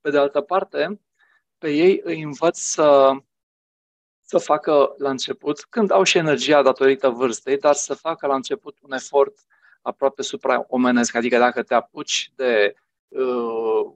Pe 0.00 0.10
de 0.10 0.18
altă 0.18 0.40
parte, 0.40 1.00
pe 1.58 1.70
ei 1.70 2.00
îi 2.04 2.22
învăț 2.22 2.58
să, 2.58 3.12
să 4.20 4.38
facă 4.38 4.94
la 4.98 5.10
început, 5.10 5.60
când 5.60 5.90
au 5.90 6.02
și 6.02 6.18
energia 6.18 6.62
datorită 6.62 7.08
vârstei, 7.08 7.58
dar 7.58 7.74
să 7.74 7.94
facă 7.94 8.26
la 8.26 8.34
început 8.34 8.78
un 8.80 8.92
efort 8.92 9.34
aproape 9.82 10.22
supraomenesc. 10.22 11.14
Adică 11.14 11.38
dacă 11.38 11.62
te 11.62 11.74
apuci 11.74 12.32
de 12.34 12.74
uh, 13.08 13.92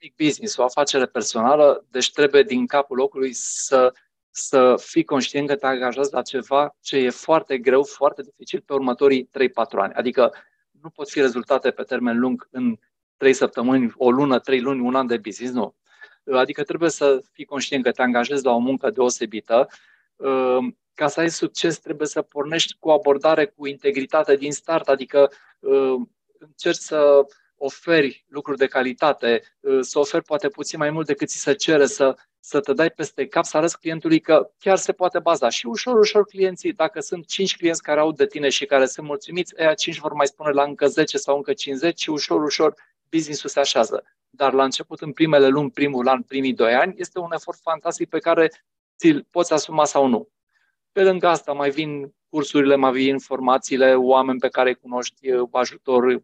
mic 0.00 0.14
business, 0.16 0.56
o 0.56 0.62
afacere 0.62 1.06
personală, 1.06 1.86
deci 1.90 2.12
trebuie 2.12 2.42
din 2.42 2.66
capul 2.66 2.96
locului 2.96 3.32
să, 3.32 3.92
să 4.30 4.74
fii 4.84 5.04
conștient 5.04 5.48
că 5.48 5.56
te 5.56 5.66
angajați 5.66 6.12
la 6.12 6.22
ceva 6.22 6.76
ce 6.80 6.96
e 6.96 7.10
foarte 7.10 7.58
greu, 7.58 7.82
foarte 7.82 8.22
dificil 8.22 8.60
pe 8.60 8.72
următorii 8.72 9.28
3-4 9.28 9.28
ani. 9.70 9.92
Adică 9.92 10.34
nu 10.80 10.90
pot 10.90 11.10
fi 11.10 11.20
rezultate 11.20 11.70
pe 11.70 11.82
termen 11.82 12.18
lung 12.18 12.48
în 12.50 12.78
3 13.16 13.32
săptămâni, 13.32 13.92
o 13.96 14.10
lună, 14.10 14.38
3 14.38 14.60
luni, 14.60 14.80
un 14.80 14.94
an 14.94 15.06
de 15.06 15.16
business, 15.16 15.54
nu. 15.54 15.76
Adică 16.32 16.62
trebuie 16.62 16.90
să 16.90 17.20
fii 17.32 17.44
conștient 17.44 17.84
că 17.84 17.92
te 17.92 18.02
angajezi 18.02 18.44
la 18.44 18.52
o 18.52 18.58
muncă 18.58 18.90
deosebită. 18.90 19.68
Ca 20.94 21.08
să 21.08 21.20
ai 21.20 21.30
succes, 21.30 21.78
trebuie 21.78 22.06
să 22.06 22.22
pornești 22.22 22.76
cu 22.78 22.90
abordare 22.90 23.46
cu 23.46 23.66
integritate 23.66 24.36
din 24.36 24.52
start, 24.52 24.88
adică 24.88 25.30
încerci 26.38 26.76
să 26.76 27.26
oferi 27.58 28.24
lucruri 28.28 28.58
de 28.58 28.66
calitate, 28.66 29.42
uh, 29.60 29.78
să 29.80 29.98
oferi 29.98 30.24
poate 30.24 30.48
puțin 30.48 30.78
mai 30.78 30.90
mult 30.90 31.06
decât 31.06 31.28
ți 31.28 31.38
se 31.38 31.52
cere, 31.52 31.86
să, 31.86 32.16
să 32.40 32.60
te 32.60 32.72
dai 32.72 32.90
peste 32.90 33.26
cap, 33.26 33.44
să 33.44 33.56
arăți 33.56 33.78
clientului 33.80 34.20
că 34.20 34.50
chiar 34.58 34.76
se 34.76 34.92
poate 34.92 35.18
baza. 35.18 35.48
Și 35.48 35.66
ușor, 35.66 35.98
ușor 35.98 36.24
clienții, 36.24 36.72
dacă 36.72 37.00
sunt 37.00 37.26
5 37.26 37.56
clienți 37.56 37.82
care 37.82 38.00
au 38.00 38.12
de 38.12 38.26
tine 38.26 38.48
și 38.48 38.66
care 38.66 38.86
sunt 38.86 39.06
mulțumiți, 39.06 39.60
aia 39.60 39.74
5 39.74 39.98
vor 39.98 40.12
mai 40.12 40.26
spune 40.26 40.50
la 40.50 40.62
încă 40.62 40.86
10 40.86 41.16
sau 41.18 41.36
încă 41.36 41.52
50 41.52 42.00
și 42.00 42.10
ușor, 42.10 42.42
ușor 42.42 42.74
business-ul 43.10 43.50
se 43.50 43.60
așează. 43.60 44.04
Dar 44.30 44.52
la 44.52 44.64
început, 44.64 45.00
în 45.00 45.12
primele 45.12 45.48
luni, 45.48 45.70
primul 45.70 46.08
an, 46.08 46.22
primii 46.22 46.54
doi 46.54 46.74
ani, 46.74 46.94
este 46.96 47.18
un 47.18 47.32
efort 47.32 47.58
fantastic 47.62 48.08
pe 48.08 48.18
care 48.18 48.52
ți-l 48.98 49.26
poți 49.30 49.52
asuma 49.52 49.84
sau 49.84 50.06
nu. 50.06 50.28
Pe 50.92 51.02
lângă 51.02 51.26
asta 51.26 51.52
mai 51.52 51.70
vin 51.70 52.14
cursurile, 52.28 52.76
mai 52.76 52.92
vin 52.92 53.06
informațiile, 53.06 53.94
oameni 53.94 54.38
pe 54.38 54.48
care 54.48 54.68
îi 54.68 54.74
cunoști, 54.74 55.30
uh, 55.30 55.48
ajutor, 55.52 56.04
Uh, 56.04 56.22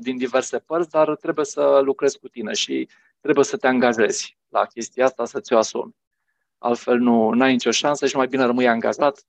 din 0.00 0.16
diverse 0.16 0.58
părți, 0.58 0.90
dar 0.90 1.16
trebuie 1.16 1.44
să 1.44 1.80
lucrezi 1.84 2.18
cu 2.18 2.28
tine 2.28 2.52
și 2.52 2.88
trebuie 3.20 3.44
să 3.44 3.56
te 3.56 3.66
angajezi 3.66 4.38
la 4.48 4.64
chestia 4.64 5.04
asta, 5.04 5.24
să 5.24 5.40
ți-o 5.40 5.58
asumi. 5.58 5.96
Altfel 6.58 6.98
nu 6.98 7.40
ai 7.40 7.52
nicio 7.52 7.70
șansă 7.70 8.06
și 8.06 8.16
mai 8.16 8.26
bine 8.26 8.44
rămâi 8.44 8.68
angajat 8.68 9.24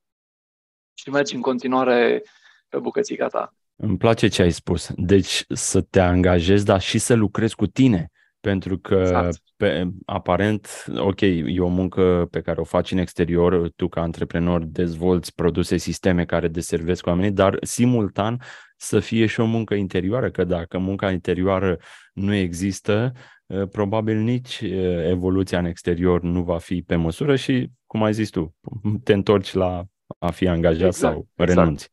și 0.93 1.09
mergi 1.09 1.35
în 1.35 1.41
continuare 1.41 2.23
pe 2.69 2.79
bucățica 2.79 3.27
ta. 3.27 3.55
Îmi 3.75 3.97
place 3.97 4.27
ce 4.27 4.41
ai 4.41 4.51
spus. 4.51 4.89
Deci 4.95 5.43
să 5.49 5.81
te 5.81 5.99
angajezi, 5.99 6.65
dar 6.65 6.81
și 6.81 6.97
să 6.97 7.13
lucrezi 7.13 7.55
cu 7.55 7.67
tine. 7.67 8.10
Pentru 8.41 8.77
că, 8.77 8.95
exact. 8.95 9.41
pe, 9.55 9.87
aparent, 10.05 10.85
ok, 10.97 11.21
e 11.21 11.59
o 11.59 11.67
muncă 11.67 12.27
pe 12.31 12.41
care 12.41 12.59
o 12.59 12.63
faci 12.63 12.91
în 12.91 12.97
exterior, 12.97 13.71
tu 13.75 13.87
ca 13.87 14.01
antreprenor 14.01 14.63
dezvolți 14.63 15.35
produse, 15.35 15.77
sisteme 15.77 16.25
care 16.25 16.47
deservesc 16.47 17.07
oamenii, 17.07 17.31
dar 17.31 17.57
simultan 17.61 18.41
să 18.75 18.99
fie 18.99 19.25
și 19.25 19.39
o 19.39 19.45
muncă 19.45 19.73
interioară, 19.73 20.31
că 20.31 20.43
dacă 20.43 20.77
munca 20.77 21.11
interioară 21.11 21.77
nu 22.13 22.33
există, 22.33 23.11
ă, 23.49 23.65
probabil 23.65 24.17
nici 24.17 24.61
ă, 24.61 24.67
evoluția 25.07 25.59
în 25.59 25.65
exterior 25.65 26.21
nu 26.21 26.43
va 26.43 26.57
fi 26.57 26.81
pe 26.81 26.95
măsură 26.95 27.35
și, 27.35 27.69
cum 27.85 28.03
ai 28.03 28.13
zis 28.13 28.29
tu, 28.29 28.55
te 29.03 29.13
întorci 29.13 29.53
la 29.53 29.83
a 30.19 30.31
fi 30.31 30.47
angajat 30.47 30.87
exact, 30.87 31.13
sau 31.13 31.27
exact. 31.35 31.59
renunți. 31.59 31.89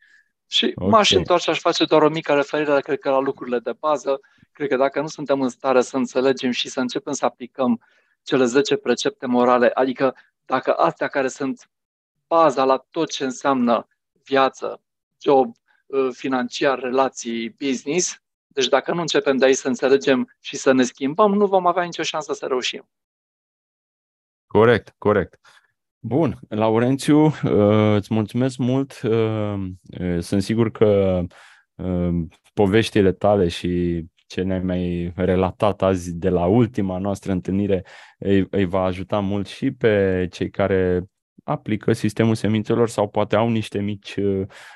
Și 0.46 0.72
okay. 0.74 0.88
m-aș 0.88 1.10
întoarce, 1.10 1.50
aș 1.50 1.58
face 1.58 1.84
doar 1.84 2.02
o 2.02 2.08
mică 2.08 2.32
referire, 2.32 2.80
cred 2.80 2.98
că, 2.98 3.10
la 3.10 3.20
lucrurile 3.20 3.58
de 3.58 3.72
bază. 3.78 4.20
Cred 4.58 4.70
că 4.70 4.76
dacă 4.76 5.00
nu 5.00 5.06
suntem 5.06 5.40
în 5.40 5.48
stare 5.48 5.80
să 5.80 5.96
înțelegem 5.96 6.50
și 6.50 6.68
să 6.68 6.80
începem 6.80 7.12
să 7.12 7.24
aplicăm 7.24 7.80
cele 8.22 8.44
10 8.44 8.76
precepte 8.76 9.26
morale, 9.26 9.70
adică 9.74 10.14
dacă 10.44 10.74
astea 10.74 11.08
care 11.08 11.28
sunt 11.28 11.70
baza 12.26 12.64
la 12.64 12.86
tot 12.90 13.10
ce 13.10 13.24
înseamnă 13.24 13.88
viață, 14.24 14.80
job, 15.22 15.54
ă, 15.92 16.10
financiar, 16.10 16.78
relații, 16.78 17.50
business, 17.50 18.22
deci 18.46 18.68
dacă 18.68 18.92
nu 18.92 19.00
începem 19.00 19.36
de 19.36 19.44
aici 19.44 19.56
să 19.56 19.68
înțelegem 19.68 20.36
și 20.40 20.56
să 20.56 20.72
ne 20.72 20.82
schimbăm, 20.82 21.34
nu 21.34 21.46
vom 21.46 21.66
avea 21.66 21.82
nicio 21.82 22.02
șansă 22.02 22.32
să 22.32 22.46
reușim. 22.46 22.88
Corect, 24.46 24.94
corect. 24.98 25.40
Bun, 25.98 26.38
Laurențiu, 26.48 27.24
uh, 27.24 27.94
îți 27.94 28.14
mulțumesc 28.14 28.56
mult. 28.56 29.00
Uh, 29.02 29.54
uh, 30.00 30.18
sunt 30.20 30.42
sigur 30.42 30.70
că 30.70 31.22
poveștile 32.54 33.12
tale 33.12 33.48
și 33.48 34.04
ce 34.28 34.42
ne-ai 34.42 34.60
mai 34.60 35.12
relatat 35.16 35.82
azi 35.82 36.14
de 36.14 36.28
la 36.28 36.46
ultima 36.46 36.98
noastră 36.98 37.32
întâlnire 37.32 37.84
îi, 38.18 38.46
îi 38.50 38.64
va 38.64 38.82
ajuta 38.82 39.20
mult 39.20 39.46
și 39.46 39.70
pe 39.70 40.26
cei 40.30 40.50
care 40.50 41.04
aplică 41.44 41.92
sistemul 41.92 42.34
semințelor 42.34 42.88
sau 42.88 43.08
poate 43.08 43.36
au 43.36 43.48
niște 43.48 43.80
mici 43.80 44.14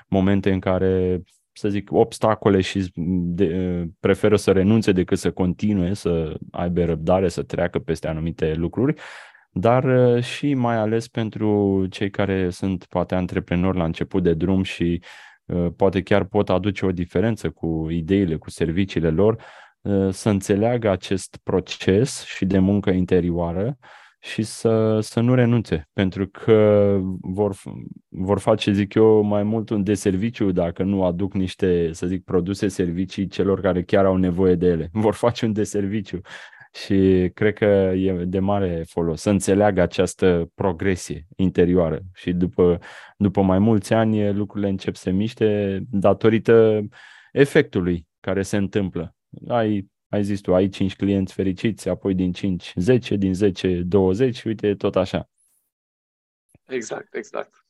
momente 0.08 0.52
în 0.52 0.60
care, 0.60 1.22
să 1.52 1.68
zic, 1.68 1.92
obstacole 1.92 2.60
și 2.60 2.92
de, 3.34 3.84
preferă 4.00 4.36
să 4.36 4.52
renunțe 4.52 4.92
decât 4.92 5.18
să 5.18 5.30
continue, 5.30 5.94
să 5.94 6.36
aibă 6.50 6.84
răbdare, 6.84 7.28
să 7.28 7.42
treacă 7.42 7.78
peste 7.78 8.08
anumite 8.08 8.54
lucruri. 8.54 9.00
Dar 9.54 9.84
uh, 9.84 10.22
și 10.22 10.54
mai 10.54 10.76
ales 10.76 11.08
pentru 11.08 11.86
cei 11.90 12.10
care 12.10 12.50
sunt 12.50 12.84
poate 12.84 13.14
antreprenori 13.14 13.76
la 13.76 13.84
început 13.84 14.22
de 14.22 14.34
drum 14.34 14.62
și 14.62 15.00
uh, 15.02 15.31
poate 15.76 16.02
chiar 16.02 16.24
pot 16.24 16.50
aduce 16.50 16.86
o 16.86 16.92
diferență 16.92 17.50
cu 17.50 17.86
ideile, 17.90 18.36
cu 18.36 18.50
serviciile 18.50 19.10
lor, 19.10 19.42
uh, 19.80 20.08
să 20.10 20.28
înțeleagă 20.28 20.90
acest 20.90 21.38
proces 21.42 22.24
și 22.24 22.44
de 22.44 22.58
muncă 22.58 22.90
interioară 22.90 23.78
și 24.24 24.42
să, 24.42 24.98
să 25.00 25.20
nu 25.20 25.34
renunțe, 25.34 25.88
pentru 25.92 26.26
că 26.26 26.98
vor, 27.20 27.56
vor 28.08 28.38
face, 28.38 28.72
zic 28.72 28.94
eu, 28.94 29.22
mai 29.22 29.42
mult 29.42 29.70
un 29.70 29.82
deserviciu 29.82 30.50
dacă 30.50 30.82
nu 30.82 31.04
aduc 31.04 31.34
niște, 31.34 31.92
să 31.92 32.06
zic, 32.06 32.24
produse, 32.24 32.68
servicii 32.68 33.26
celor 33.26 33.60
care 33.60 33.82
chiar 33.82 34.04
au 34.04 34.16
nevoie 34.16 34.54
de 34.54 34.66
ele. 34.66 34.88
Vor 35.04 35.14
face 35.14 35.44
un 35.44 35.52
deserviciu 35.52 36.20
și 36.74 37.30
cred 37.34 37.54
că 37.54 37.64
e 37.96 38.12
de 38.12 38.38
mare 38.38 38.84
folos 38.88 39.20
să 39.20 39.30
înțeleagă 39.30 39.80
această 39.80 40.50
progresie 40.54 41.26
interioară 41.36 42.00
și 42.14 42.32
după, 42.32 42.78
după 43.16 43.42
mai 43.42 43.58
mulți 43.58 43.92
ani 43.92 44.32
lucrurile 44.32 44.70
încep 44.70 44.94
să 44.94 45.10
miște 45.10 45.80
datorită 45.90 46.82
efectului 47.32 48.06
care 48.20 48.42
se 48.42 48.56
întâmplă. 48.56 49.14
Ai, 49.48 49.90
ai 50.08 50.22
zis 50.22 50.40
tu, 50.40 50.54
ai 50.54 50.68
5 50.68 50.96
clienți 50.96 51.34
fericiți, 51.34 51.88
apoi 51.88 52.14
din 52.14 52.32
5, 52.32 52.72
10, 52.76 53.16
din 53.16 53.34
10, 53.34 53.82
20, 53.84 54.42
uite, 54.42 54.74
tot 54.74 54.96
așa. 54.96 55.28
Exact, 56.66 57.14
exact. 57.14 57.66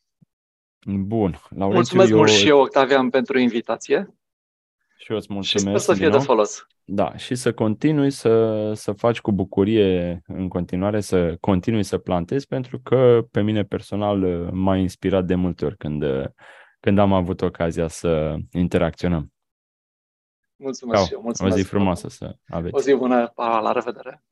Bun. 0.87 1.37
Laurențiu, 1.49 1.75
mulțumesc 1.75 2.11
eu... 2.11 2.17
mult 2.17 2.31
și 2.31 2.49
eu, 2.49 2.61
Octavian, 2.61 3.11
pentru 3.11 3.39
invitație. 3.39 4.15
Și 4.97 5.11
eu 5.11 5.17
îți 5.17 5.33
mulțumesc. 5.33 5.77
Și 5.77 5.83
sper 5.83 5.95
să 5.95 5.95
fie 5.95 6.09
de 6.09 6.19
folos. 6.19 6.67
Da, 6.85 7.17
și 7.17 7.35
să 7.35 7.53
continui 7.53 8.11
să, 8.11 8.73
să 8.75 8.93
faci 8.93 9.21
cu 9.21 9.33
bucurie 9.33 10.23
în 10.27 10.49
continuare, 10.49 11.01
să 11.01 11.37
continui 11.41 11.83
să 11.83 11.99
plantezi, 11.99 12.47
pentru 12.47 12.81
că 12.81 13.27
pe 13.31 13.43
mine 13.43 13.63
personal 13.63 14.19
m-a 14.53 14.77
inspirat 14.77 15.25
de 15.25 15.35
multe 15.35 15.65
ori 15.65 15.77
când, 15.77 16.05
când 16.81 16.99
am 16.99 17.13
avut 17.13 17.41
ocazia 17.41 17.89
să 17.89 18.37
interacționăm. 18.51 19.33
Mulțumesc 20.57 20.99
Ciao. 20.99 21.07
și 21.07 21.13
eu. 21.13 21.21
Mulțumesc 21.23 21.55
o 21.55 21.59
zi 21.59 21.65
frumoasă 21.65 22.09
să 22.09 22.37
aveți. 22.47 22.75
O 22.75 22.81
zi 22.81 22.95
bună. 22.95 23.27
Pa, 23.35 23.61
la 23.61 23.73
revedere. 23.73 24.25